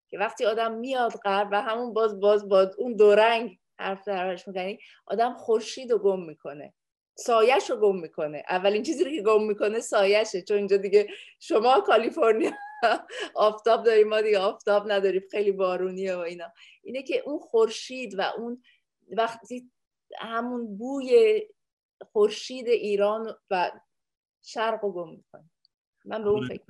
[0.09, 4.47] که وقتی آدم میاد غرب و همون باز باز با اون دو رنگ حرف درش
[4.47, 6.73] می‌کنی آدم خورشید رو گم می‌کنه.
[7.15, 8.43] سایش رو گم می‌کنه.
[8.49, 10.41] اولین چیزی رو که گم می‌کنه سایشه.
[10.41, 11.07] چون اینجا دیگه
[11.39, 12.51] شما کالیفرنیا
[13.35, 15.21] آفتاب داریم ما دیگه آفتاب نداریم.
[15.31, 16.53] خیلی بارونیه و اینا.
[16.83, 18.63] اینه که اون خورشید و اون
[19.17, 19.71] وقتی
[20.19, 21.41] همون بوی
[22.11, 23.71] خورشید ایران و
[24.41, 25.49] شرق رو گم می‌کنه
[26.05, 26.63] من به اون فکر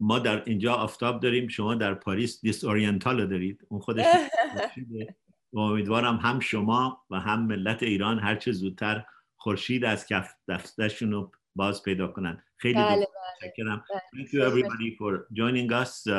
[0.00, 3.66] ما در اینجا آفتاب داریم شما در پاریس Disoriental دارید.
[3.68, 4.06] اون خودش
[5.52, 9.04] و امیدوارم هم شما و هم ملت ایران هرچه زودتر
[9.36, 12.42] خورشید از کف رفته‌شون رو باز پیدا کنن.
[12.56, 13.06] خیلی بله
[13.42, 13.84] متشکرم.
[14.16, 16.06] Thank you everybody for joining us.
[16.06, 16.12] Uh,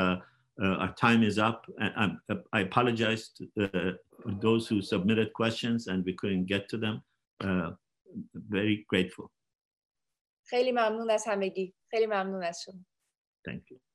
[0.64, 1.68] uh, our time is up.
[1.80, 2.05] I,
[2.53, 3.91] I apologize to uh,
[4.41, 6.95] those who submitted questions and we couldn't get to them.
[7.47, 7.72] Uh,
[8.34, 9.32] very grateful.
[10.48, 11.76] خیلی ممنون از همگی.
[11.91, 12.86] خیلی ممنون از شما.
[13.48, 13.87] Thank you.